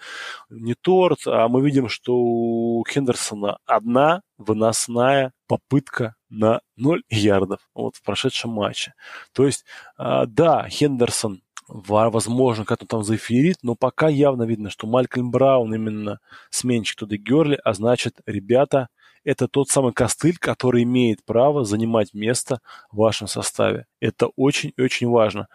не 0.48 0.74
торт, 0.74 1.20
а 1.26 1.46
мы 1.46 1.64
видим, 1.64 1.88
что 1.88 2.16
у 2.16 2.84
Хендерсона 2.88 3.58
одна 3.66 4.22
выносная 4.36 5.32
попытка 5.46 6.16
на 6.28 6.60
0 6.74 7.04
ярдов 7.08 7.60
вот 7.72 7.94
в 7.94 8.02
прошедшем 8.02 8.50
матче. 8.50 8.94
То 9.32 9.46
есть, 9.46 9.64
э, 9.96 10.24
да, 10.26 10.68
Хендерсон 10.68 11.42
возможно, 11.70 12.64
как-то 12.64 12.87
там 12.87 13.04
заэфирит, 13.04 13.59
но 13.62 13.74
пока 13.74 14.09
явно 14.09 14.42
видно, 14.42 14.70
что 14.70 14.87
Малькольм 14.87 15.30
Браун 15.30 15.74
именно 15.74 16.18
сменщик 16.50 16.98
Тодда 16.98 17.16
Герли, 17.16 17.59
а 17.64 17.72
значит, 17.72 18.20
ребята, 18.26 18.88
это 19.24 19.48
тот 19.48 19.68
самый 19.68 19.92
костыль, 19.92 20.38
который 20.38 20.83
имеет 20.83 21.24
право 21.24 21.64
занимать 21.64 22.14
место 22.14 22.61
в 22.90 22.96
вашем 22.96 23.28
составе. 23.28 23.87
Это 24.00 24.28
очень-очень 24.37 25.09
важно. 25.09 25.48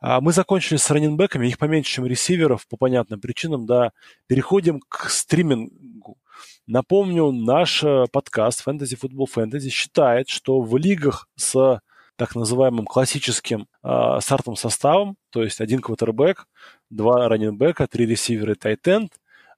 А 0.00 0.20
мы 0.20 0.32
закончили 0.32 0.76
с 0.76 0.90
раненбеками, 0.90 1.46
их 1.46 1.58
поменьше, 1.58 1.92
чем 1.92 2.06
ресиверов, 2.06 2.66
по 2.68 2.76
понятным 2.76 3.20
причинам, 3.20 3.66
да. 3.66 3.92
Переходим 4.26 4.80
к 4.88 5.08
стримингу. 5.10 6.18
Напомню, 6.66 7.32
наш 7.32 7.82
э, 7.82 8.04
подкаст 8.12 8.66
Fantasy 8.66 8.98
Football 9.00 9.26
Fantasy 9.34 9.70
считает, 9.70 10.28
что 10.28 10.60
в 10.60 10.76
лигах 10.76 11.28
с 11.34 11.80
так 12.18 12.34
называемым 12.34 12.84
классическим 12.84 13.68
э, 13.82 14.18
стартовым 14.20 14.56
составом, 14.56 15.16
то 15.30 15.44
есть 15.44 15.60
один 15.60 15.80
квотербек, 15.80 16.46
два 16.90 17.28
раненбека, 17.28 17.86
три 17.86 18.06
ресивера 18.06 18.52
и 18.52 18.56
тайтенд. 18.56 19.12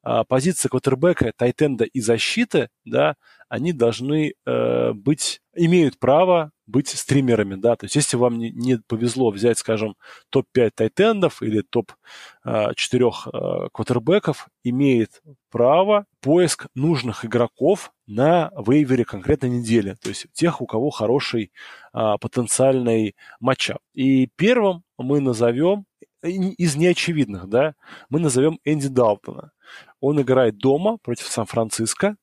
Э, 0.05 0.25
позиции 0.29 0.69
квотербека, 0.69 1.33
тайтенда 1.35 1.85
и 1.85 2.01
защиты, 2.01 2.69
да, 2.85 3.15
они 3.49 3.73
должны 3.73 4.35
э, 4.45 4.93
быть, 4.93 5.41
имеют 5.55 5.99
право 5.99 6.51
быть 6.71 6.89
стримерами, 6.89 7.57
да, 7.57 7.77
то 7.77 7.85
есть 7.85 7.97
если 7.97 8.17
вам 8.17 8.39
не, 8.39 8.51
не 8.51 8.79
повезло 8.79 9.31
взять, 9.31 9.59
скажем, 9.59 9.97
топ-5 10.31 10.71
тайтендов 10.75 11.43
или 11.43 11.63
топ-4 11.63 13.13
э, 13.33 13.69
квотербеков, 13.73 14.49
имеет 14.63 15.23
право 15.51 16.07
поиск 16.21 16.67
нужных 16.75 17.25
игроков 17.25 17.93
на 18.07 18.51
вейвере 18.57 19.05
конкретной 19.05 19.51
недели, 19.51 19.97
то 20.01 20.09
есть 20.09 20.27
тех, 20.33 20.61
у 20.61 20.67
кого 20.67 20.91
хороший 20.91 21.53
а, 21.93 22.19
потенциальный 22.19 23.17
матчап. 23.41 23.79
И 23.95 24.29
первым 24.37 24.85
мы 24.99 25.21
назовем 25.21 25.87
из 26.23 26.77
неочевидных, 26.77 27.49
да, 27.49 27.75
мы 28.09 28.21
назовем 28.21 28.59
Энди 28.65 28.89
Далтона. 28.89 29.53
Он 30.01 30.21
играет 30.21 30.59
дома 30.59 30.99
против 30.99 31.27
Сан-Франциско. 31.27 32.17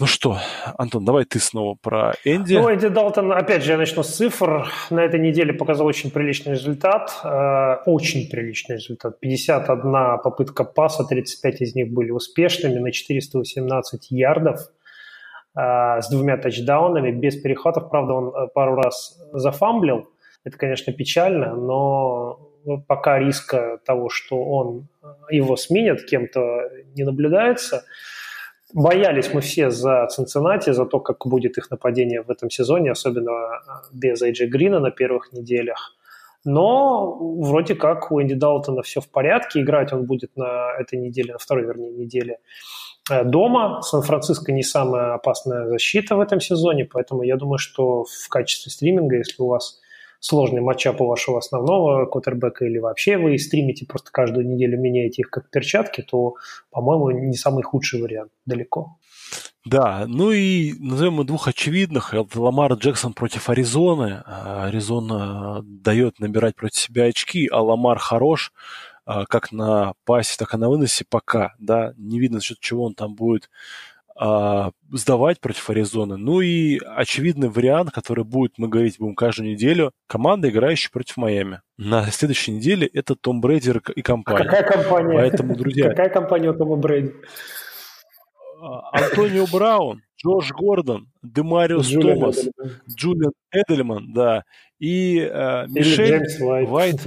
Ну 0.00 0.06
что, 0.06 0.38
Антон, 0.78 1.04
давай 1.04 1.24
ты 1.24 1.38
снова 1.38 1.76
про 1.80 2.14
Энди. 2.24 2.54
Ну, 2.54 2.72
Энди 2.72 2.88
Далтон, 2.88 3.30
опять 3.32 3.62
же, 3.62 3.72
я 3.72 3.78
начну 3.78 4.02
с 4.02 4.08
цифр. 4.08 4.66
На 4.90 5.04
этой 5.04 5.20
неделе 5.20 5.52
показал 5.52 5.86
очень 5.86 6.10
приличный 6.10 6.54
результат. 6.54 7.12
Э, 7.22 7.76
очень 7.86 8.28
приличный 8.28 8.76
результат. 8.76 9.20
51 9.20 10.18
попытка 10.24 10.64
паса, 10.64 11.04
35 11.04 11.60
из 11.60 11.74
них 11.76 11.92
были 11.92 12.10
успешными 12.10 12.80
на 12.80 12.90
418 12.90 14.10
ярдов 14.10 14.60
э, 15.56 16.00
с 16.00 16.10
двумя 16.10 16.36
тачдаунами, 16.38 17.12
без 17.12 17.36
перехватов. 17.36 17.88
Правда, 17.88 18.14
он 18.14 18.34
э, 18.34 18.48
пару 18.52 18.74
раз 18.74 19.16
зафамблил. 19.32 20.08
Это, 20.42 20.58
конечно, 20.58 20.92
печально, 20.92 21.54
но 21.54 22.50
пока 22.88 23.20
риска 23.20 23.78
того, 23.86 24.08
что 24.08 24.42
он 24.42 24.88
его 25.30 25.54
сменят 25.54 26.04
кем-то, 26.04 26.68
не 26.96 27.04
наблюдается– 27.04 27.84
Боялись 28.74 29.34
мы 29.34 29.40
все 29.40 29.70
за 29.70 30.06
Цинциннати, 30.06 30.72
за 30.72 30.86
то, 30.86 31.00
как 31.00 31.26
будет 31.26 31.58
их 31.58 31.70
нападение 31.70 32.22
в 32.22 32.30
этом 32.30 32.50
сезоне, 32.50 32.92
особенно 32.92 33.32
а, 33.32 33.82
без 33.92 34.22
Эйджи 34.22 34.46
Грина 34.46 34.80
на 34.80 34.90
первых 34.90 35.32
неделях. 35.32 35.94
Но 36.44 37.16
вроде 37.40 37.74
как 37.74 38.10
у 38.10 38.20
Энди 38.20 38.34
Далтона 38.34 38.82
все 38.82 39.00
в 39.00 39.08
порядке. 39.08 39.60
Играть 39.60 39.92
он 39.92 40.06
будет 40.06 40.36
на 40.36 40.72
этой 40.78 40.98
неделе, 40.98 41.34
на 41.34 41.38
второй, 41.38 41.66
вернее, 41.66 41.92
неделе 41.92 42.38
э, 43.10 43.24
дома. 43.24 43.80
Сан-Франциско 43.82 44.52
не 44.52 44.62
самая 44.62 45.14
опасная 45.14 45.68
защита 45.68 46.16
в 46.16 46.20
этом 46.20 46.40
сезоне, 46.40 46.84
поэтому 46.84 47.22
я 47.22 47.36
думаю, 47.36 47.58
что 47.58 48.04
в 48.04 48.28
качестве 48.28 48.72
стриминга, 48.72 49.16
если 49.16 49.40
у 49.42 49.46
вас 49.48 49.81
сложный 50.22 50.60
матчап 50.60 51.00
у 51.00 51.06
вашего 51.06 51.38
основного 51.38 52.06
квотербека 52.06 52.64
или 52.64 52.78
вообще 52.78 53.18
вы 53.18 53.36
стримите 53.38 53.86
просто 53.86 54.12
каждую 54.12 54.46
неделю 54.46 54.80
меняете 54.80 55.22
их 55.22 55.30
как 55.30 55.50
перчатки, 55.50 56.00
то, 56.00 56.36
по-моему, 56.70 57.10
не 57.10 57.36
самый 57.36 57.64
худший 57.64 58.00
вариант 58.00 58.30
далеко. 58.46 58.98
Да, 59.64 60.04
ну 60.06 60.30
и 60.30 60.74
назовем 60.78 61.14
мы 61.14 61.24
двух 61.24 61.48
очевидных. 61.48 62.14
Ламар 62.34 62.74
Джексон 62.74 63.14
против 63.14 63.50
Аризоны. 63.50 64.22
А, 64.24 64.66
Аризона 64.66 65.60
дает 65.64 66.20
набирать 66.20 66.54
против 66.54 66.78
себя 66.78 67.04
очки, 67.04 67.48
а 67.50 67.60
Ламар 67.60 67.98
хорош 67.98 68.52
а, 69.04 69.24
как 69.26 69.50
на 69.50 69.94
пасе, 70.04 70.36
так 70.38 70.54
и 70.54 70.56
на 70.56 70.68
выносе 70.68 71.04
пока. 71.08 71.54
Да, 71.58 71.94
не 71.96 72.20
видно, 72.20 72.38
за 72.38 72.44
счет 72.44 72.60
чего 72.60 72.84
он 72.84 72.94
там 72.94 73.14
будет 73.16 73.50
сдавать 74.14 75.40
против 75.40 75.70
Аризоны. 75.70 76.16
Ну 76.16 76.40
и 76.40 76.78
очевидный 76.78 77.48
вариант, 77.48 77.90
который 77.92 78.24
будет, 78.24 78.58
мы 78.58 78.68
говорить 78.68 78.98
будем 78.98 79.14
каждую 79.14 79.50
неделю, 79.50 79.92
команда, 80.06 80.50
играющая 80.50 80.90
против 80.90 81.16
Майами. 81.16 81.62
На 81.76 82.04
следующей 82.10 82.52
неделе 82.52 82.86
это 82.86 83.14
Том 83.14 83.40
Брейди 83.40 83.72
и 83.96 84.02
компания. 84.02 84.40
А 84.40 84.44
какая 84.44 84.62
компания? 84.62 85.14
Поэтому, 85.14 85.56
друзья... 85.56 85.88
Какая 85.88 86.10
компания 86.10 86.50
у 86.50 86.54
Тома 86.54 86.76
Брейди? 86.76 87.12
А, 88.62 88.90
Антонио 88.92 89.46
Браун, 89.50 90.02
Джош 90.16 90.52
Гордон, 90.52 91.08
Демариус 91.22 91.88
Джулиан 91.88 92.20
Томас, 92.20 92.38
Эдельман. 92.38 92.72
Джулиан 92.88 93.32
Эдельман, 93.50 94.12
да, 94.12 94.44
и 94.78 95.18
э, 95.18 95.66
Мишель 95.68 96.22
Вайт. 96.66 97.04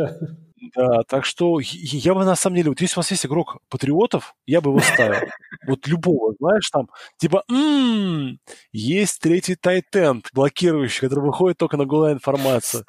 Да, 0.73 1.01
так 1.07 1.25
что 1.25 1.59
я 1.61 2.13
бы 2.13 2.25
на 2.25 2.35
самом 2.35 2.55
деле, 2.57 2.69
вот 2.69 2.81
если 2.81 2.95
у 2.97 2.99
вас 3.01 3.11
есть 3.11 3.25
игрок 3.25 3.57
патриотов, 3.69 4.35
я 4.45 4.61
бы 4.61 4.71
его 4.71 4.79
ставил. 4.79 5.27
Вот 5.67 5.87
любого, 5.87 6.33
знаешь, 6.39 6.69
там, 6.69 6.89
типа, 7.17 7.43
м-м, 7.49 8.39
есть 8.71 9.19
третий 9.21 9.55
тайтенд, 9.55 10.29
блокирующий, 10.33 11.07
который 11.07 11.25
выходит 11.25 11.57
только 11.57 11.77
на 11.77 11.85
голая 11.85 12.13
информация. 12.13 12.83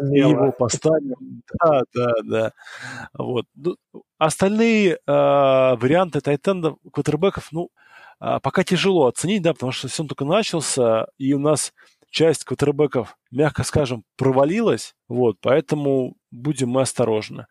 И 0.00 0.18
его 0.18 0.52
поставим. 0.52 1.42
Да, 1.62 1.82
да, 1.94 2.12
да. 2.24 2.52
Вот. 3.16 3.46
Ну, 3.54 3.76
остальные 4.18 4.94
э, 4.94 4.96
варианты 5.06 6.20
тайтендов, 6.20 6.76
квотербеков, 6.92 7.48
ну, 7.52 7.68
э, 8.20 8.38
пока 8.42 8.64
тяжело 8.64 9.06
оценить, 9.06 9.42
да, 9.42 9.52
потому 9.52 9.72
что 9.72 9.88
сезон 9.88 10.08
только 10.08 10.24
начался, 10.24 11.06
и 11.18 11.34
у 11.34 11.38
нас 11.38 11.72
часть 12.14 12.44
квотербеков, 12.44 13.16
мягко 13.32 13.64
скажем, 13.64 14.04
провалилась, 14.16 14.94
вот, 15.08 15.36
поэтому 15.40 16.16
будем 16.30 16.70
мы 16.70 16.82
осторожны. 16.82 17.46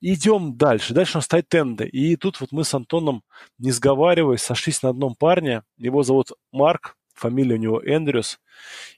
Идем 0.00 0.56
дальше. 0.56 0.92
Дальше 0.92 1.16
у 1.16 1.18
нас 1.18 1.28
тайтенды. 1.28 1.86
И 1.86 2.16
тут 2.16 2.40
вот 2.40 2.52
мы 2.52 2.64
с 2.64 2.74
Антоном, 2.74 3.22
не 3.58 3.70
сговариваясь, 3.72 4.42
сошлись 4.42 4.82
на 4.82 4.90
одном 4.90 5.14
парне. 5.18 5.62
Его 5.78 6.02
зовут 6.02 6.32
Марк, 6.52 6.96
фамилия 7.14 7.54
у 7.54 7.58
него 7.58 7.82
Эндрюс. 7.82 8.38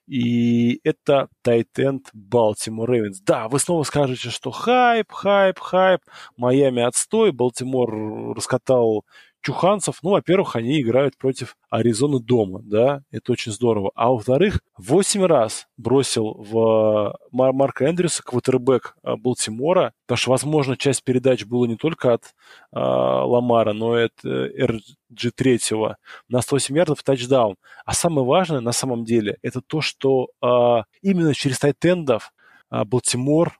И 0.08 0.80
это 0.82 1.28
тайтенд 1.42 2.08
Балтимор 2.12 2.90
Рейвенс. 2.90 3.20
Да, 3.20 3.48
вы 3.48 3.60
снова 3.60 3.84
скажете, 3.84 4.30
что 4.30 4.50
хайп, 4.50 5.12
хайп, 5.12 5.60
хайп. 5.60 6.00
Майами 6.36 6.82
отстой. 6.82 7.30
Балтимор 7.30 8.34
раскатал 8.34 9.04
чуханцев, 9.44 9.98
ну, 10.02 10.10
во-первых, 10.10 10.56
они 10.56 10.80
играют 10.80 11.18
против 11.18 11.56
Аризоны 11.68 12.18
дома, 12.18 12.60
да, 12.64 13.02
это 13.10 13.32
очень 13.32 13.52
здорово. 13.52 13.90
А 13.94 14.10
во-вторых, 14.10 14.60
8 14.78 15.24
раз 15.26 15.66
бросил 15.76 16.34
в 16.38 17.14
Мар 17.30 17.52
Марка 17.52 17.88
Эндрюса 17.88 18.22
квотербек 18.22 18.96
а, 19.02 19.16
Балтимора, 19.16 19.92
потому 20.06 20.16
что, 20.16 20.30
возможно, 20.30 20.76
часть 20.76 21.04
передач 21.04 21.44
была 21.44 21.66
не 21.66 21.76
только 21.76 22.14
от 22.14 22.24
э, 22.24 22.28
Ламара, 22.72 23.72
но 23.72 23.98
и 23.98 24.04
от 24.04 24.24
э, 24.24 24.66
RG3 25.12 25.94
на 26.28 26.40
108 26.40 26.76
ярдов 26.76 27.02
тачдаун. 27.02 27.56
А 27.84 27.92
самое 27.92 28.26
важное, 28.26 28.60
на 28.60 28.72
самом 28.72 29.04
деле, 29.04 29.36
это 29.42 29.60
то, 29.60 29.80
что 29.80 30.28
э, 30.42 30.82
именно 31.02 31.34
через 31.34 31.58
тайтендов 31.58 32.32
а, 32.70 32.84
Балтимор, 32.84 33.58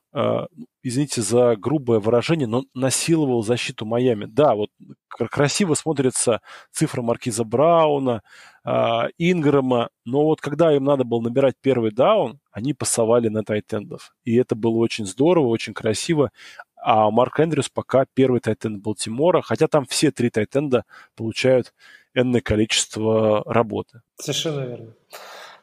извините 0.85 1.23
за 1.23 1.57
грубое 1.57 1.99
выражение, 1.99 2.47
но 2.47 2.64
насиловал 2.75 3.42
защиту 3.42 3.87
Майами. 3.87 4.27
Да, 4.27 4.55
вот 4.55 4.70
красиво 5.09 5.75
смотрится 5.75 6.40
цифра 6.70 7.03
Маркиза 7.03 7.42
Брауна, 7.44 8.23
а, 8.64 9.09
Инграма, 9.18 9.88
но 10.05 10.25
вот 10.25 10.40
когда 10.40 10.75
им 10.75 10.85
надо 10.85 11.05
было 11.05 11.23
набирать 11.23 11.55
первый 11.61 11.90
даун, 11.90 12.38
они 12.53 12.75
пасовали 12.75 13.29
на 13.29 13.42
тайтендов. 13.42 14.14
И 14.25 14.37
это 14.37 14.55
было 14.55 14.77
очень 14.77 15.07
здорово, 15.07 15.47
очень 15.47 15.75
красиво. 15.75 16.31
А 16.77 17.11
Марк 17.11 17.40
Эндрюс 17.40 17.70
пока 17.70 18.05
первый 18.12 18.40
тайтенд 18.40 18.83
Балтимора, 18.83 19.40
хотя 19.40 19.68
там 19.68 19.87
все 19.87 20.11
три 20.11 20.29
тайтенда 20.29 20.85
получают 21.16 21.73
энное 22.12 22.42
количество 22.42 23.42
работы. 23.47 24.03
Совершенно 24.16 24.61
верно. 24.61 24.94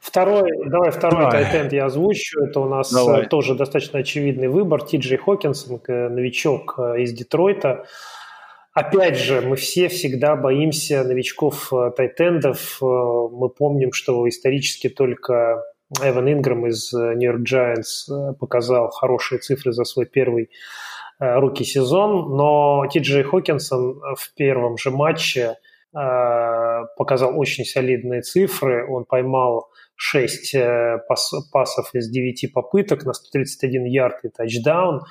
Второй, 0.02 0.50
давай 0.66 0.90
второй 0.90 1.26
давай. 1.26 1.44
тайтенд 1.44 1.74
я 1.74 1.86
озвучу. 1.86 2.44
Это 2.44 2.60
у 2.60 2.68
нас 2.68 2.92
давай. 2.92 3.28
тоже 3.28 3.54
достаточно 3.54 4.00
очевидный 4.00 4.48
выбор. 4.48 4.82
Ти 4.82 4.98
Джей 4.98 5.18
Хокинсон, 5.18 5.80
новичок 5.88 6.74
э, 6.80 7.02
из 7.02 7.14
Детройта. 7.14 7.86
Опять 8.74 9.18
же, 9.18 9.42
мы 9.42 9.56
все 9.58 9.90
всегда 9.90 10.36
боимся 10.36 11.04
новичков 11.04 11.72
э, 11.72 11.92
тайтендов. 11.96 12.80
Э, 12.82 12.86
мы 12.86 13.50
помним, 13.50 13.94
что 13.94 14.28
исторически 14.28 14.90
только 14.90 15.64
Эван 16.02 16.34
Инграм 16.34 16.66
из 16.66 16.92
Нью-Йорк 16.92 17.42
Giants 17.42 18.34
показал 18.40 18.90
хорошие 18.90 19.38
цифры 19.38 19.72
за 19.72 19.84
свой 19.84 20.08
первый 20.08 20.50
руки 21.20 21.64
сезон, 21.64 22.36
но 22.36 22.88
Ти 22.92 23.00
Джей 23.00 23.22
Хокинсон 23.22 24.02
в 24.18 24.34
первом 24.36 24.78
же 24.80 24.90
матче 24.90 25.58
показал 25.92 27.38
очень 27.38 27.66
солидные 27.66 28.22
цифры. 28.22 28.90
Он 28.90 29.04
поймал 29.04 29.71
6 30.04 30.56
э, 30.56 30.98
пас, 31.08 31.32
пасов 31.52 31.94
из 31.94 32.10
9 32.10 32.52
попыток 32.54 33.06
на 33.06 33.14
131 33.14 33.86
ярд 33.86 34.26
и 34.26 34.30
тачдаун. 34.30 35.02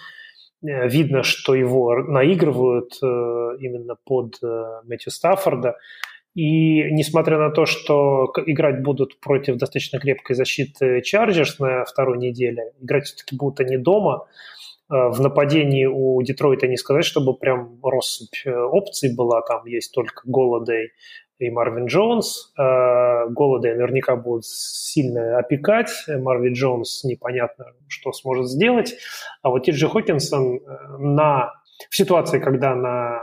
Э, 0.63 0.89
видно, 0.89 1.23
что 1.23 1.55
его 1.55 1.95
наигрывают 1.95 2.95
э, 3.01 3.07
именно 3.61 3.95
под 4.05 4.35
Мэтью 4.85 5.13
Стаффорда. 5.13 5.77
И 6.35 6.91
несмотря 6.93 7.39
на 7.39 7.51
то, 7.51 7.67
что 7.67 8.33
играть 8.47 8.83
будут 8.83 9.21
против 9.21 9.59
достаточно 9.59 10.01
крепкой 10.01 10.35
защиты 10.35 11.03
Чарджерс 11.03 11.61
на 11.61 11.85
второй 11.85 12.19
неделе, 12.19 12.73
играть 12.81 13.05
все-таки 13.05 13.37
будут 13.37 13.61
они 13.61 13.77
дома. 13.77 14.27
В 14.89 15.21
нападении 15.21 15.87
у 15.87 16.21
Детройта 16.23 16.67
не 16.67 16.77
сказать, 16.77 17.05
чтобы 17.05 17.37
прям 17.37 17.79
россыпь 17.83 18.45
опций 18.47 19.15
была. 19.15 19.41
Там 19.43 19.67
есть 19.67 19.93
только 19.93 20.23
Голодей, 20.25 20.91
и 21.41 21.51
Марвин 21.51 21.87
Джонс. 21.87 22.53
Э, 22.59 23.29
Голода 23.31 23.69
наверняка 23.69 24.15
будут 24.17 24.45
сильно 24.45 25.39
опекать. 25.39 25.91
Марвин 26.07 26.53
Джонс 26.53 27.03
непонятно, 27.05 27.67
что 27.89 28.13
сможет 28.13 28.49
сделать. 28.49 28.95
А 29.43 29.51
вот 29.51 29.65
Тиджи 29.65 29.89
Хокинсон 29.89 30.57
э, 30.57 30.99
на, 30.99 31.55
в 31.89 31.97
ситуации, 31.97 32.39
когда 32.39 32.75
на 32.75 33.23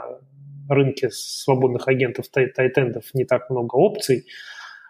рынке 0.68 1.10
свободных 1.10 1.88
агентов 1.88 2.26
тайтендов 2.28 3.04
не 3.14 3.24
так 3.24 3.48
много 3.50 3.76
опций, 3.76 4.26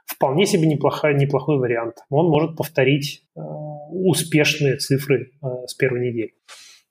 вполне 0.06 0.46
себе 0.46 0.66
неплохой, 0.66 1.14
неплохой 1.14 1.58
вариант. 1.58 1.98
Он 2.08 2.30
может 2.30 2.56
повторить 2.56 3.24
э, 3.36 3.40
успешные 3.40 4.76
цифры 4.76 5.32
с 5.66 5.74
первой 5.74 6.08
недели. 6.08 6.32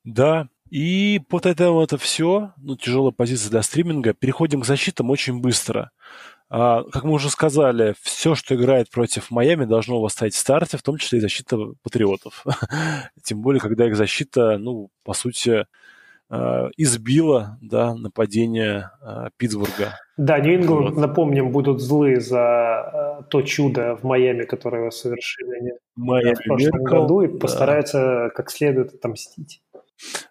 Да, 0.04 0.50
и 0.70 1.22
этому 1.44 1.82
это 1.82 1.98
все. 1.98 2.52
Ну, 2.58 2.76
тяжелая 2.76 3.12
позиция 3.12 3.50
для 3.50 3.62
стриминга. 3.62 4.14
Переходим 4.14 4.62
к 4.62 4.66
защитам 4.66 5.10
очень 5.10 5.40
быстро. 5.40 5.92
А, 6.50 6.84
как 6.84 7.04
мы 7.04 7.12
уже 7.14 7.30
сказали, 7.30 7.94
все, 8.02 8.36
что 8.36 8.56
играет 8.56 8.90
против 8.90 9.32
Майами, 9.32 9.66
должно 9.66 9.98
у 9.98 10.02
вас 10.02 10.14
стоять 10.14 10.34
в 10.34 10.40
старте, 10.40 10.78
в 10.78 10.84
том 10.84 10.98
числе 10.98 11.20
и 11.20 11.22
защита 11.22 11.58
патриотов. 11.84 12.46
Тем 13.24 13.42
более, 13.42 13.60
когда 13.60 13.88
их 13.88 13.98
защита, 13.98 14.58
ну, 14.58 14.90
по 15.04 15.14
сути, 15.14 15.66
э, 16.30 16.70
избила 16.78 17.58
да, 17.62 17.96
нападение 17.96 18.92
э, 19.02 19.30
Питтсбурга. 19.36 20.00
Да, 20.16 20.40
Нью-Ингланд, 20.40 20.96
вот. 20.96 20.98
напомним, 20.98 21.52
будут 21.52 21.82
злы 21.82 22.20
за 22.22 23.20
э, 23.20 23.24
то 23.30 23.42
чудо 23.42 23.98
в 23.98 24.04
Майами, 24.04 24.44
которое 24.44 24.90
совершили 24.90 25.60
они 25.60 25.72
Майами 25.96 26.36
в 26.36 26.44
прошлом 26.44 26.84
году, 26.84 27.22
и 27.22 27.28
да. 27.28 27.40
постараются 27.40 28.32
как 28.34 28.50
следует 28.52 28.94
отомстить. 28.94 29.62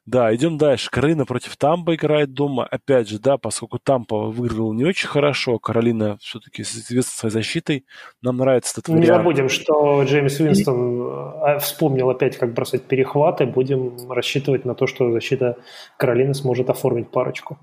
Да, 0.07 0.33
идем 0.33 0.57
дальше. 0.57 0.89
Каролина 0.89 1.27
против 1.27 1.57
Тампа 1.57 1.97
играет 1.97 2.33
дома. 2.33 2.65
Опять 2.65 3.09
же, 3.09 3.19
да, 3.19 3.39
поскольку 3.39 3.81
Тампа 3.81 4.27
выиграл 4.27 4.73
не 4.73 4.85
очень 4.85 5.09
хорошо, 5.09 5.59
Каролина 5.59 6.17
все-таки 6.21 6.63
соответствует 6.63 7.07
своей 7.07 7.33
защитой. 7.33 7.85
Нам 8.23 8.37
нравится 8.37 8.75
этот 8.75 8.89
вариант. 8.89 9.03
Не 9.03 9.07
забудем, 9.09 9.49
что 9.49 10.05
Джеймс 10.05 10.39
Уинстон 10.39 11.01
И... 11.01 11.57
Э, 11.57 11.59
вспомнил 11.59 12.09
опять, 12.09 12.39
как 12.39 12.55
бросать 12.55 12.85
перехваты. 12.85 13.47
Будем 13.47 13.97
рассчитывать 14.09 14.65
на 14.65 14.77
то, 14.77 14.87
что 14.87 15.11
защита 15.11 15.57
Каролины 15.97 16.35
сможет 16.35 16.71
оформить 16.71 17.11
парочку. 17.11 17.59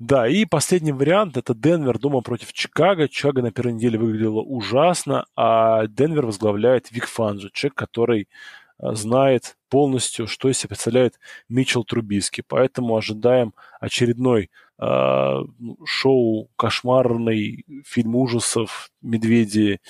Да, 0.00 0.26
и 0.26 0.44
последний 0.44 0.92
вариант– 0.92 1.36
это 1.38 1.54
Денвер 1.54 2.00
дома 2.00 2.20
против 2.20 2.52
Чикаго. 2.52 3.08
Чикаго 3.08 3.42
на 3.42 3.52
первой 3.52 3.74
неделе 3.74 3.96
выглядела 3.96 4.40
ужасно, 4.40 5.24
а 5.36 5.86
Денвер 5.86 6.26
возглавляет 6.26 6.90
Вик 6.90 7.06
Фанджи, 7.06 7.50
человек, 7.52 7.74
который 7.74 8.26
Э, 8.26 8.65
знает 8.78 9.56
полностью, 9.68 10.26
что 10.26 10.48
из 10.48 10.58
себя 10.58 10.68
представляет 10.68 11.18
Митчел 11.48 11.84
Трубиски. 11.84 12.42
Поэтому 12.46 12.96
ожидаем 12.96 13.54
очередной 13.80 14.50
э, 14.78 15.40
шоу 15.84 16.50
кошмарный, 16.56 17.64
фильм 17.84 18.16
ужасов, 18.16 18.90
медведи 19.02 19.80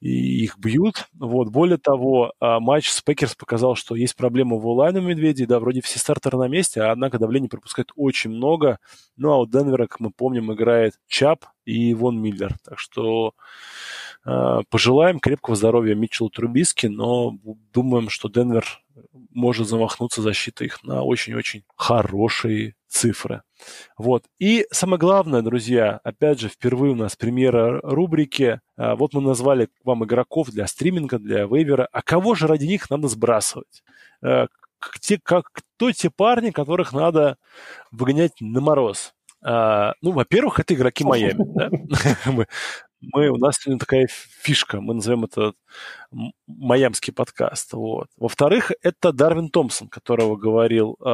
и 0.00 0.44
их 0.44 0.56
бьют. 0.58 1.08
Вот. 1.12 1.48
Более 1.48 1.76
того, 1.76 2.32
э, 2.40 2.58
матч 2.58 2.88
с 2.88 3.02
Пекерс 3.02 3.34
показал, 3.34 3.74
что 3.74 3.94
есть 3.94 4.16
проблема 4.16 4.56
в 4.56 4.66
O-line 4.66 4.95
е 4.95 5.00
медведей. 5.00 5.44
Да, 5.44 5.60
вроде 5.60 5.82
все 5.82 5.98
стартеры 5.98 6.38
на 6.38 6.48
месте, 6.48 6.80
а 6.80 6.92
однако 6.92 7.18
давление 7.18 7.50
пропускает 7.50 7.90
очень 7.96 8.30
много. 8.30 8.78
Ну, 9.16 9.30
а 9.30 9.38
у 9.38 9.46
Денвера, 9.46 9.86
как 9.86 10.00
мы 10.00 10.10
помним, 10.10 10.52
играет 10.52 10.94
Чабб 11.06 11.44
и 11.66 11.92
Вон 11.92 12.20
Миллер. 12.20 12.56
Так 12.64 12.78
что 12.78 13.34
Э, 13.34 13.99
пожелаем 14.24 15.18
крепкого 15.18 15.56
здоровья 15.56 15.94
Митчелу 15.94 16.30
Трубиски, 16.30 16.86
но 16.86 17.36
думаем, 17.72 18.08
что 18.10 18.28
Денвер 18.28 18.64
может 19.32 19.68
замахнуться 19.68 20.22
защитой 20.22 20.66
их 20.66 20.82
на 20.84 21.02
очень-очень 21.02 21.64
хорошие 21.76 22.74
цифры. 22.88 23.42
Вот. 23.96 24.24
И 24.38 24.66
самое 24.72 24.98
главное, 24.98 25.42
друзья, 25.42 26.00
опять 26.02 26.40
же, 26.40 26.48
впервые 26.48 26.92
у 26.92 26.96
нас 26.96 27.16
премьера 27.16 27.80
рубрики. 27.82 28.60
Э, 28.76 28.94
вот 28.94 29.14
мы 29.14 29.20
назвали 29.20 29.68
вам 29.84 30.04
игроков 30.04 30.50
для 30.50 30.66
стриминга, 30.66 31.18
для 31.18 31.44
вейвера. 31.44 31.88
А 31.92 32.02
кого 32.02 32.34
же 32.34 32.46
ради 32.46 32.66
них 32.66 32.90
надо 32.90 33.08
сбрасывать? 33.08 33.82
Э, 34.22 34.46
те, 35.00 35.18
как, 35.22 35.50
кто 35.52 35.92
те 35.92 36.10
парни, 36.10 36.50
которых 36.50 36.92
надо 36.92 37.36
выгонять 37.90 38.32
на 38.40 38.60
мороз? 38.60 39.14
Uh, 39.42 39.94
ну, 40.02 40.10
во-первых, 40.10 40.60
это 40.60 40.74
игроки 40.74 41.02
Майами. 41.02 41.42
Да? 41.54 41.70
мы, 42.30 42.46
мы, 43.00 43.28
у 43.28 43.36
нас 43.36 43.56
сегодня 43.56 43.78
такая 43.78 44.08
фишка, 44.08 44.80
мы 44.80 44.94
назовем 44.94 45.24
это 45.24 45.54
майамский 46.46 47.12
подкаст. 47.12 47.72
Вот. 47.72 48.08
Во-вторых, 48.16 48.72
это 48.82 49.12
Дарвин 49.12 49.48
Томпсон, 49.48 49.88
которого 49.88 50.36
говорил 50.36 50.96
э, 51.00 51.04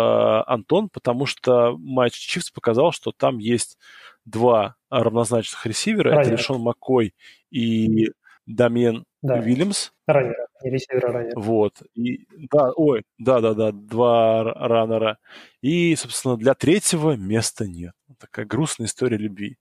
Антон, 0.46 0.88
потому 0.88 1.26
что 1.26 1.76
матч 1.78 2.14
Чифс 2.14 2.50
показал, 2.50 2.92
что 2.92 3.12
там 3.12 3.38
есть 3.38 3.78
два 4.24 4.76
равнозначных 4.90 5.64
ресивера. 5.64 6.10
Раннер. 6.10 6.22
Это 6.22 6.30
Решон 6.32 6.60
Маккой 6.60 7.14
и 7.50 8.10
Дамьен 8.46 9.05
да. 9.26 9.38
Вильямс. 9.38 9.92
Раннера, 10.06 10.46
не 10.62 10.70
ресивера, 10.70 11.12
раннера. 11.12 11.38
Вот. 11.38 11.82
И, 11.94 12.26
да, 12.50 12.72
ой, 12.76 13.04
да-да-да, 13.18 13.72
два 13.72 14.44
раннера. 14.44 15.18
И, 15.62 15.94
собственно, 15.96 16.36
для 16.36 16.54
третьего 16.54 17.16
места 17.16 17.66
нет. 17.66 17.92
Такая 18.18 18.46
грустная 18.46 18.86
история 18.86 19.16
любви. 19.16 19.58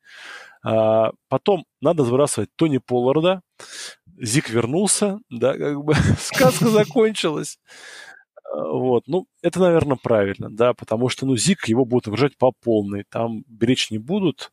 А, 0.63 1.11
потом 1.29 1.65
надо 1.81 2.03
сбрасывать 2.03 2.49
Тони 2.55 2.77
Полларда. 2.77 3.41
Зик 4.19 4.49
вернулся, 4.49 5.19
да, 5.29 5.57
как 5.57 5.83
бы 5.83 5.93
сказка 6.19 6.67
закончилась. 6.67 7.59
А, 8.51 8.67
вот, 8.67 9.07
ну, 9.07 9.27
это, 9.41 9.59
наверное, 9.59 9.97
правильно, 10.01 10.49
да, 10.49 10.73
потому 10.73 11.09
что, 11.09 11.25
ну, 11.25 11.35
Зик 11.35 11.67
его 11.67 11.85
будут 11.85 12.07
нагружать 12.07 12.37
по 12.37 12.51
полной, 12.51 13.03
там 13.09 13.43
беречь 13.47 13.91
не 13.91 13.97
будут, 13.97 14.51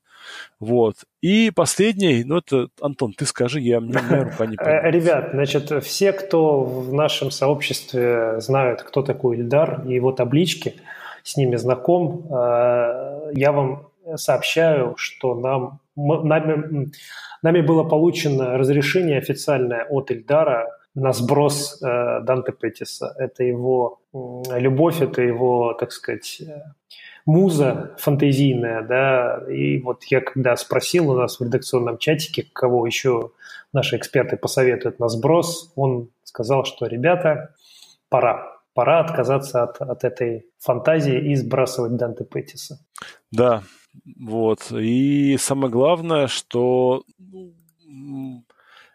вот. 0.60 0.96
И 1.20 1.50
последний, 1.50 2.24
ну, 2.24 2.38
это, 2.38 2.68
Антон, 2.80 3.12
ты 3.12 3.26
скажи, 3.26 3.60
я, 3.60 3.80
мне, 3.80 3.98
мне 4.00 4.22
рука 4.22 4.46
не 4.46 4.56
понимаю. 4.56 4.92
Ребят, 4.92 5.30
значит, 5.32 5.84
все, 5.84 6.12
кто 6.12 6.62
в 6.62 6.92
нашем 6.92 7.30
сообществе 7.30 8.40
знают, 8.40 8.82
кто 8.82 9.02
такой 9.02 9.36
Ильдар 9.36 9.82
и 9.86 9.94
его 9.94 10.12
таблички, 10.12 10.74
с 11.22 11.36
ними 11.36 11.56
знаком, 11.56 12.26
а, 12.32 13.30
я 13.32 13.52
вам 13.52 13.88
сообщаю, 14.16 14.94
что 14.96 15.34
нам, 15.34 15.80
нами, 15.96 16.90
нами 17.42 17.60
было 17.60 17.84
получено 17.84 18.58
разрешение 18.58 19.18
официальное 19.18 19.84
от 19.84 20.10
Ильдара 20.10 20.68
на 20.94 21.12
сброс 21.12 21.80
э, 21.82 22.20
Данте 22.22 22.52
Петтиса. 22.52 23.14
Это 23.18 23.44
его 23.44 24.00
э, 24.12 24.58
любовь, 24.58 25.00
это 25.00 25.22
его, 25.22 25.72
так 25.74 25.92
сказать, 25.92 26.42
э, 26.42 26.60
муза 27.26 27.94
фантазийная, 27.98 28.82
да, 28.82 29.44
и 29.50 29.80
вот 29.80 30.04
я 30.04 30.20
когда 30.20 30.56
спросил 30.56 31.10
у 31.10 31.14
нас 31.14 31.38
в 31.38 31.42
редакционном 31.42 31.98
чатике, 31.98 32.46
кого 32.52 32.86
еще 32.86 33.32
наши 33.72 33.96
эксперты 33.96 34.36
посоветуют 34.36 34.98
на 34.98 35.08
сброс, 35.08 35.72
он 35.76 36.10
сказал, 36.24 36.64
что, 36.64 36.86
ребята, 36.86 37.54
пора, 38.08 38.60
пора 38.74 39.00
отказаться 39.00 39.62
от, 39.62 39.80
от 39.80 40.04
этой 40.04 40.46
фантазии 40.58 41.30
и 41.30 41.34
сбрасывать 41.34 41.96
Данте 41.96 42.24
Петтиса. 42.24 42.78
Да, 43.30 43.62
вот. 44.18 44.70
И 44.72 45.36
самое 45.38 45.70
главное, 45.70 46.26
что 46.26 47.04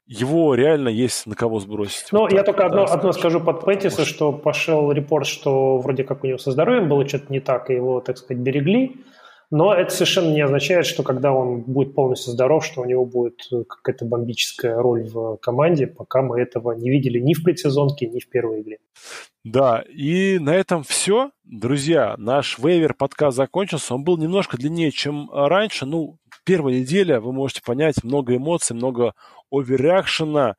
его 0.08 0.56
реально 0.56 0.90
есть 0.90 1.26
на 1.28 1.36
кого 1.36 1.60
сбросить. 1.60 2.08
Ну, 2.12 2.22
вот 2.22 2.32
я 2.32 2.44
так, 2.44 2.56
только 2.56 2.62
да, 2.62 2.84
одно, 2.84 2.84
одно 2.84 3.12
скажу 3.12 3.40
под 3.40 3.66
Петтиса, 3.66 4.06
что 4.06 4.32
пошел 4.32 4.92
репорт, 4.92 5.28
что 5.28 5.78
вроде 5.78 6.04
как 6.04 6.24
у 6.24 6.28
него 6.28 6.38
со 6.38 6.52
здоровьем 6.52 6.90
было 6.90 7.08
что-то 7.08 7.32
не 7.32 7.40
так, 7.40 7.70
и 7.70 7.74
его, 7.74 8.00
так 8.00 8.18
сказать, 8.18 8.42
берегли. 8.42 8.96
Но 9.50 9.74
это 9.74 9.92
совершенно 9.92 10.34
не 10.34 10.42
означает, 10.42 10.86
что 10.86 11.04
когда 11.04 11.32
он 11.32 11.62
будет 11.62 11.96
полностью 11.96 12.34
здоров, 12.34 12.66
что 12.66 12.82
у 12.82 12.86
него 12.86 13.06
будет 13.06 13.40
какая-то 13.70 14.04
бомбическая 14.04 14.76
роль 14.76 15.04
в 15.08 15.38
команде, 15.38 15.88
пока 15.88 16.22
мы 16.22 16.42
этого 16.42 16.74
не 16.74 16.90
видели 16.90 17.20
ни 17.20 17.34
в 17.34 17.44
предсезонке, 17.44 18.08
ни 18.08 18.20
в 18.20 18.30
первой 18.30 18.62
игре. 18.62 18.80
Да, 19.46 19.86
и 19.88 20.40
на 20.40 20.54
этом 20.54 20.84
все. 20.84 21.32
Друзья, 21.46 22.16
наш 22.18 22.60
вейвер 22.60 22.94
подкаст 22.94 23.38
закончился. 23.38 23.96
Он 23.96 24.04
был 24.04 24.18
немножко 24.18 24.58
длиннее, 24.58 24.92
чем 24.92 25.30
раньше. 25.32 25.86
Ну, 25.86 26.18
первая 26.48 26.80
неделя, 26.80 27.20
вы 27.20 27.34
можете 27.34 27.62
понять, 27.62 28.06
много 28.06 28.34
эмоций, 28.38 28.74
много 28.74 29.14
оверреакшена. 29.52 30.56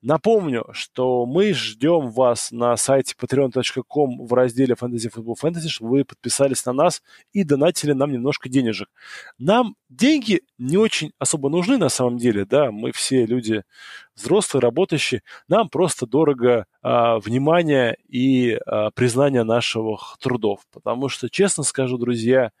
Напомню, 0.00 0.64
что 0.72 1.26
мы 1.26 1.52
ждем 1.52 2.10
вас 2.10 2.52
на 2.52 2.74
сайте 2.78 3.14
patreon.com 3.20 4.26
в 4.26 4.32
разделе 4.32 4.74
Fantasy 4.80 5.12
Football 5.14 5.34
Fantasy, 5.42 5.68
чтобы 5.68 5.90
вы 5.90 6.04
подписались 6.06 6.64
на 6.64 6.72
нас 6.72 7.02
и 7.34 7.44
донатили 7.44 7.92
нам 7.92 8.12
немножко 8.12 8.48
денежек. 8.48 8.88
Нам 9.36 9.76
деньги 9.90 10.40
не 10.56 10.78
очень 10.78 11.12
особо 11.18 11.50
нужны 11.50 11.76
на 11.76 11.90
самом 11.90 12.16
деле, 12.16 12.46
да, 12.46 12.70
мы 12.72 12.92
все 12.92 13.26
люди 13.26 13.62
взрослые, 14.14 14.62
работающие, 14.62 15.22
нам 15.48 15.68
просто 15.68 16.06
дорого 16.06 16.64
а, 16.80 17.18
внимание 17.18 17.98
и 18.08 18.58
а, 18.64 18.90
признание 18.92 19.42
наших 19.42 20.16
трудов, 20.18 20.60
потому 20.72 21.10
что, 21.10 21.28
честно 21.28 21.62
скажу, 21.62 21.98
друзья, 21.98 22.52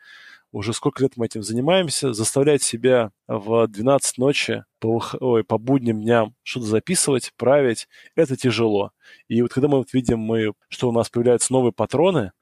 уже 0.52 0.72
сколько 0.72 1.02
лет 1.02 1.12
мы 1.16 1.26
этим 1.26 1.42
занимаемся, 1.42 2.12
заставлять 2.12 2.62
себя 2.62 3.10
в 3.26 3.66
12 3.66 4.18
ночи 4.18 4.64
по, 4.78 5.02
ой, 5.20 5.44
по 5.44 5.58
будним 5.58 6.00
дням 6.00 6.34
что-то 6.42 6.66
записывать, 6.66 7.32
править, 7.36 7.88
это 8.14 8.36
тяжело. 8.36 8.92
И 9.28 9.42
вот 9.42 9.52
когда 9.52 9.68
мы 9.68 9.78
вот 9.78 9.92
видим, 9.92 10.20
мы, 10.20 10.52
что 10.68 10.88
у 10.88 10.92
нас 10.92 11.10
появляются 11.10 11.52
новые 11.52 11.72
патроны, 11.72 12.32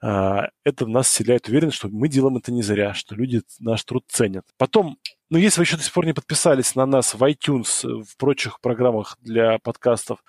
а, 0.00 0.48
это 0.64 0.86
нас 0.86 1.08
вселяет 1.08 1.48
уверенность, 1.48 1.76
что 1.76 1.88
мы 1.88 2.08
делаем 2.08 2.36
это 2.36 2.52
не 2.52 2.62
зря, 2.62 2.94
что 2.94 3.14
люди 3.14 3.42
наш 3.58 3.82
труд 3.84 4.04
ценят. 4.08 4.44
Потом, 4.56 4.98
ну, 5.28 5.38
если 5.38 5.60
вы 5.60 5.64
еще 5.64 5.76
до 5.76 5.82
сих 5.82 5.92
пор 5.92 6.06
не 6.06 6.12
подписались 6.14 6.74
на 6.74 6.86
нас 6.86 7.14
в 7.14 7.22
iTunes, 7.22 8.04
в 8.04 8.16
прочих 8.16 8.60
программах 8.60 9.18
для 9.20 9.58
подкастов, 9.58 10.22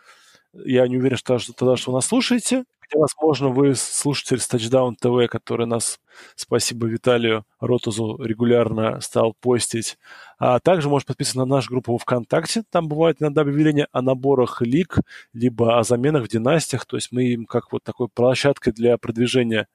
я 0.53 0.87
не 0.87 0.97
уверен, 0.97 1.17
что 1.17 1.39
тогда, 1.53 1.77
что 1.77 1.91
вы 1.91 1.97
нас 1.97 2.07
слушаете, 2.07 2.65
Хотя, 2.89 3.01
возможно, 3.01 3.49
вы 3.49 3.75
слушатель 3.75 4.39
с 4.39 4.51
Touchdown 4.51 4.95
TV, 4.99 5.27
который 5.27 5.67
нас, 5.67 5.99
спасибо 6.35 6.87
Виталию 6.87 7.45
Ротузу, 7.59 8.17
регулярно 8.17 8.99
стал 8.99 9.35
постить. 9.39 9.99
А 10.39 10.59
также 10.59 10.89
можете 10.89 11.09
подписываться 11.09 11.39
на 11.39 11.45
нашу 11.45 11.69
группу 11.69 11.95
ВКонтакте. 11.99 12.63
Там 12.71 12.87
бывает 12.87 13.17
иногда 13.19 13.41
объявления 13.41 13.87
о 13.91 14.01
наборах 14.01 14.63
лиг, 14.63 14.97
либо 15.33 15.77
о 15.77 15.83
заменах 15.83 16.23
в 16.23 16.29
династиях. 16.29 16.85
То 16.87 16.97
есть 16.97 17.11
мы 17.11 17.25
им 17.25 17.45
как 17.45 17.71
вот 17.71 17.83
такой 17.83 18.07
площадкой 18.09 18.71
для 18.71 18.97
продвижения 18.97 19.67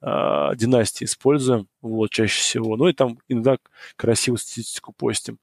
э, 0.00 0.06
династии 0.54 1.06
используем, 1.06 1.66
вот, 1.82 2.10
чаще 2.10 2.40
всего. 2.40 2.76
Ну 2.76 2.86
и 2.86 2.92
там 2.92 3.18
иногда 3.28 3.56
красивую 3.96 4.38
статистику 4.38 4.92
постим. 4.92 5.38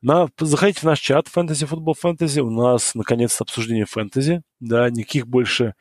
На, 0.00 0.28
заходите 0.38 0.80
в 0.80 0.84
наш 0.84 1.00
чат 1.00 1.26
Fantasy 1.26 1.68
Football 1.68 1.94
Fantasy. 2.00 2.40
У 2.40 2.50
нас, 2.50 2.94
наконец-то, 2.94 3.44
обсуждение 3.44 3.84
фэнтези. 3.84 4.42
Да, 4.60 4.88
никаких 4.90 5.26
больше 5.26 5.74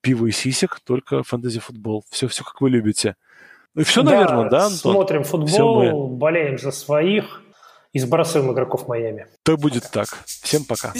пива 0.00 0.26
и 0.26 0.32
сисек, 0.32 0.80
только 0.84 1.22
фэнтези-футбол. 1.24 2.04
Все, 2.10 2.28
все 2.28 2.44
как 2.44 2.60
вы 2.60 2.70
любите. 2.70 3.16
Ну 3.74 3.82
и 3.82 3.84
все, 3.84 4.02
да, 4.02 4.12
наверное, 4.12 4.50
да, 4.50 4.66
Антон? 4.66 4.92
смотрим 4.92 5.24
футбол, 5.24 6.10
мы... 6.10 6.16
болеем 6.16 6.58
за 6.58 6.70
своих 6.70 7.42
и 7.92 7.98
сбрасываем 7.98 8.52
игроков 8.52 8.86
Майами. 8.86 9.26
То 9.42 9.56
будет 9.56 9.90
так. 9.90 10.08
Всем 10.26 10.64
пока. 10.64 10.92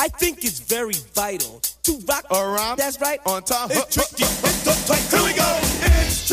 I 0.00 0.08
think 0.08 0.44
it's 0.44 0.60
very 0.60 0.94
vital 1.12 1.60
to 1.82 1.98
rock 2.06 2.24
around. 2.30 2.78
That's 2.78 3.00
right. 3.00 3.18
On 3.26 3.42
time. 3.42 3.68
It's 3.68 3.92
tricky. 3.92 4.22
It's 4.22 5.10
Here 5.10 5.24
we 5.24 5.32
go. 5.34 5.58
It's 6.06 6.27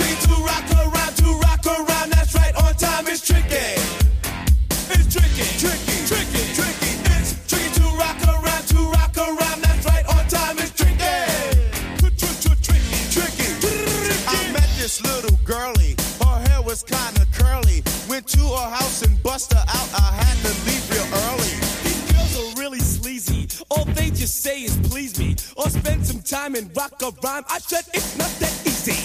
girlie. 15.45 15.95
Her 16.19 16.37
hair 16.49 16.61
was 16.61 16.83
kind 16.83 17.15
of 17.17 17.31
curly. 17.31 17.83
Went 18.09 18.27
to 18.29 18.41
her 18.41 18.69
house 18.69 19.03
and 19.03 19.21
bust 19.23 19.53
her 19.53 19.59
out. 19.59 19.89
I 19.93 20.11
had 20.21 20.37
to 20.43 20.51
leave 20.65 20.83
real 20.89 21.07
early. 21.29 21.53
These 21.85 22.03
girls 22.11 22.33
are 22.41 22.59
really 22.59 22.79
sleazy. 22.79 23.47
all 23.69 23.85
they 23.85 24.09
just 24.09 24.41
say 24.41 24.63
is 24.63 24.75
please 24.89 25.17
me, 25.19 25.35
or 25.55 25.69
spend 25.69 26.05
some 26.05 26.21
time 26.21 26.55
and 26.55 26.75
rock 26.75 27.01
a 27.01 27.11
rhyme. 27.23 27.43
I 27.49 27.59
said 27.59 27.85
it's 27.93 28.17
not 28.17 28.31
that 28.41 28.55
easy. 28.65 28.97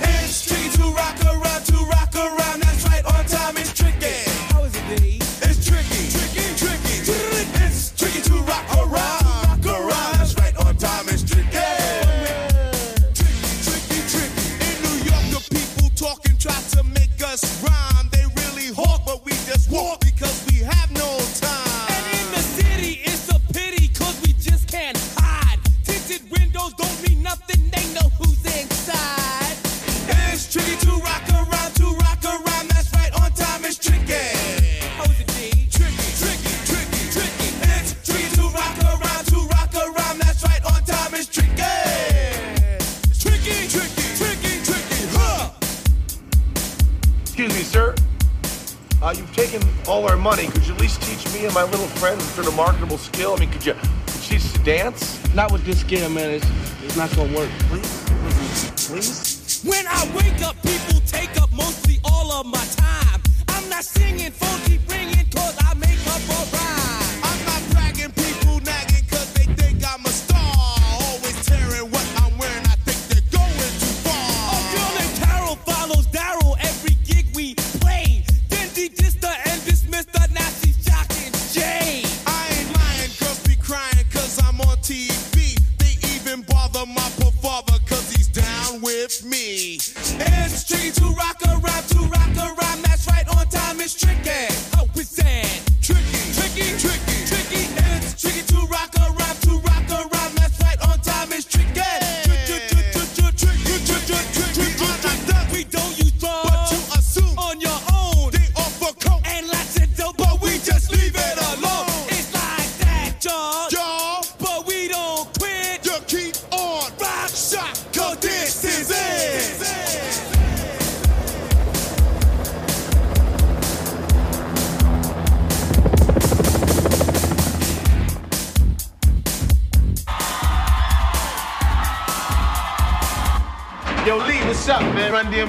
It's 0.00 0.46
tricky 0.46 0.68
to 0.76 0.84
rock 0.92 1.18
around, 1.24 1.64
to 1.72 1.78
rock 1.96 2.14
around. 2.14 2.60
That's 2.62 2.84
right, 2.84 3.04
on 3.04 3.24
time 3.24 3.57
presence 51.98 52.24
sort 52.30 52.46
the 52.46 52.52
marketable 52.52 52.98
skill. 52.98 53.34
I 53.34 53.40
mean, 53.40 53.50
could 53.50 53.66
you 53.66 53.74
could 54.06 54.22
she 54.22 54.38
dance? 54.62 55.18
Not 55.34 55.52
with 55.52 55.64
this 55.64 55.80
skill, 55.80 56.08
man. 56.10 56.30
It's, 56.30 56.46
it's 56.84 56.96
not 56.96 57.10
gonna 57.16 57.34
work. 57.36 57.50
Please, 57.68 58.04
please, 58.06 58.88
please. 58.88 59.62
When 59.64 59.86
I 59.86 60.10
win. 60.14 60.27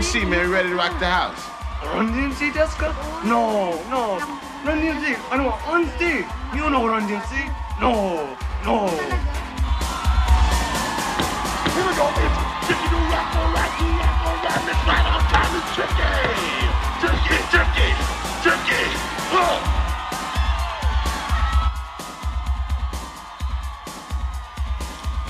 DMC, 0.09 0.27
man. 0.27 0.47
We 0.47 0.53
ready 0.53 0.69
to 0.69 0.75
rock 0.75 0.97
the 0.99 1.05
house. 1.05 1.37
Run 1.85 2.09
DMC, 2.09 2.51
Jessica? 2.51 2.95
No, 3.23 3.77
no. 3.93 4.17
Run 4.65 4.81
DMC. 4.81 5.15
I 5.29 5.37
know 5.37 5.53
Run 5.69 5.85
D. 5.99 6.25
You 6.55 6.63
don't 6.63 6.71
know 6.71 6.87
Run 6.87 7.07
DMC? 7.07 7.45
No, 7.79 8.25
no. 8.65 8.87
Here 11.69 11.85
we 11.85 11.93
go, 11.93 12.09
bitch. 12.17 12.37
Get 12.65 12.81
you 12.89 12.97
rock, 13.13 13.37
rock, 13.37 13.53
rock, 13.53 14.25
rock, 14.25 14.49
rock. 14.49 14.65
It's 14.65 14.81
right 14.89 15.05
on 15.05 15.21
time. 15.29 15.53
It's 15.61 15.77
tricky. 15.77 16.09
Tricky, 17.05 17.37
tricky, 17.53 17.89
tricky. 18.41 18.83
Oh. 19.29 19.61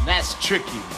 That's 0.05 0.39
tricky. 0.39 0.88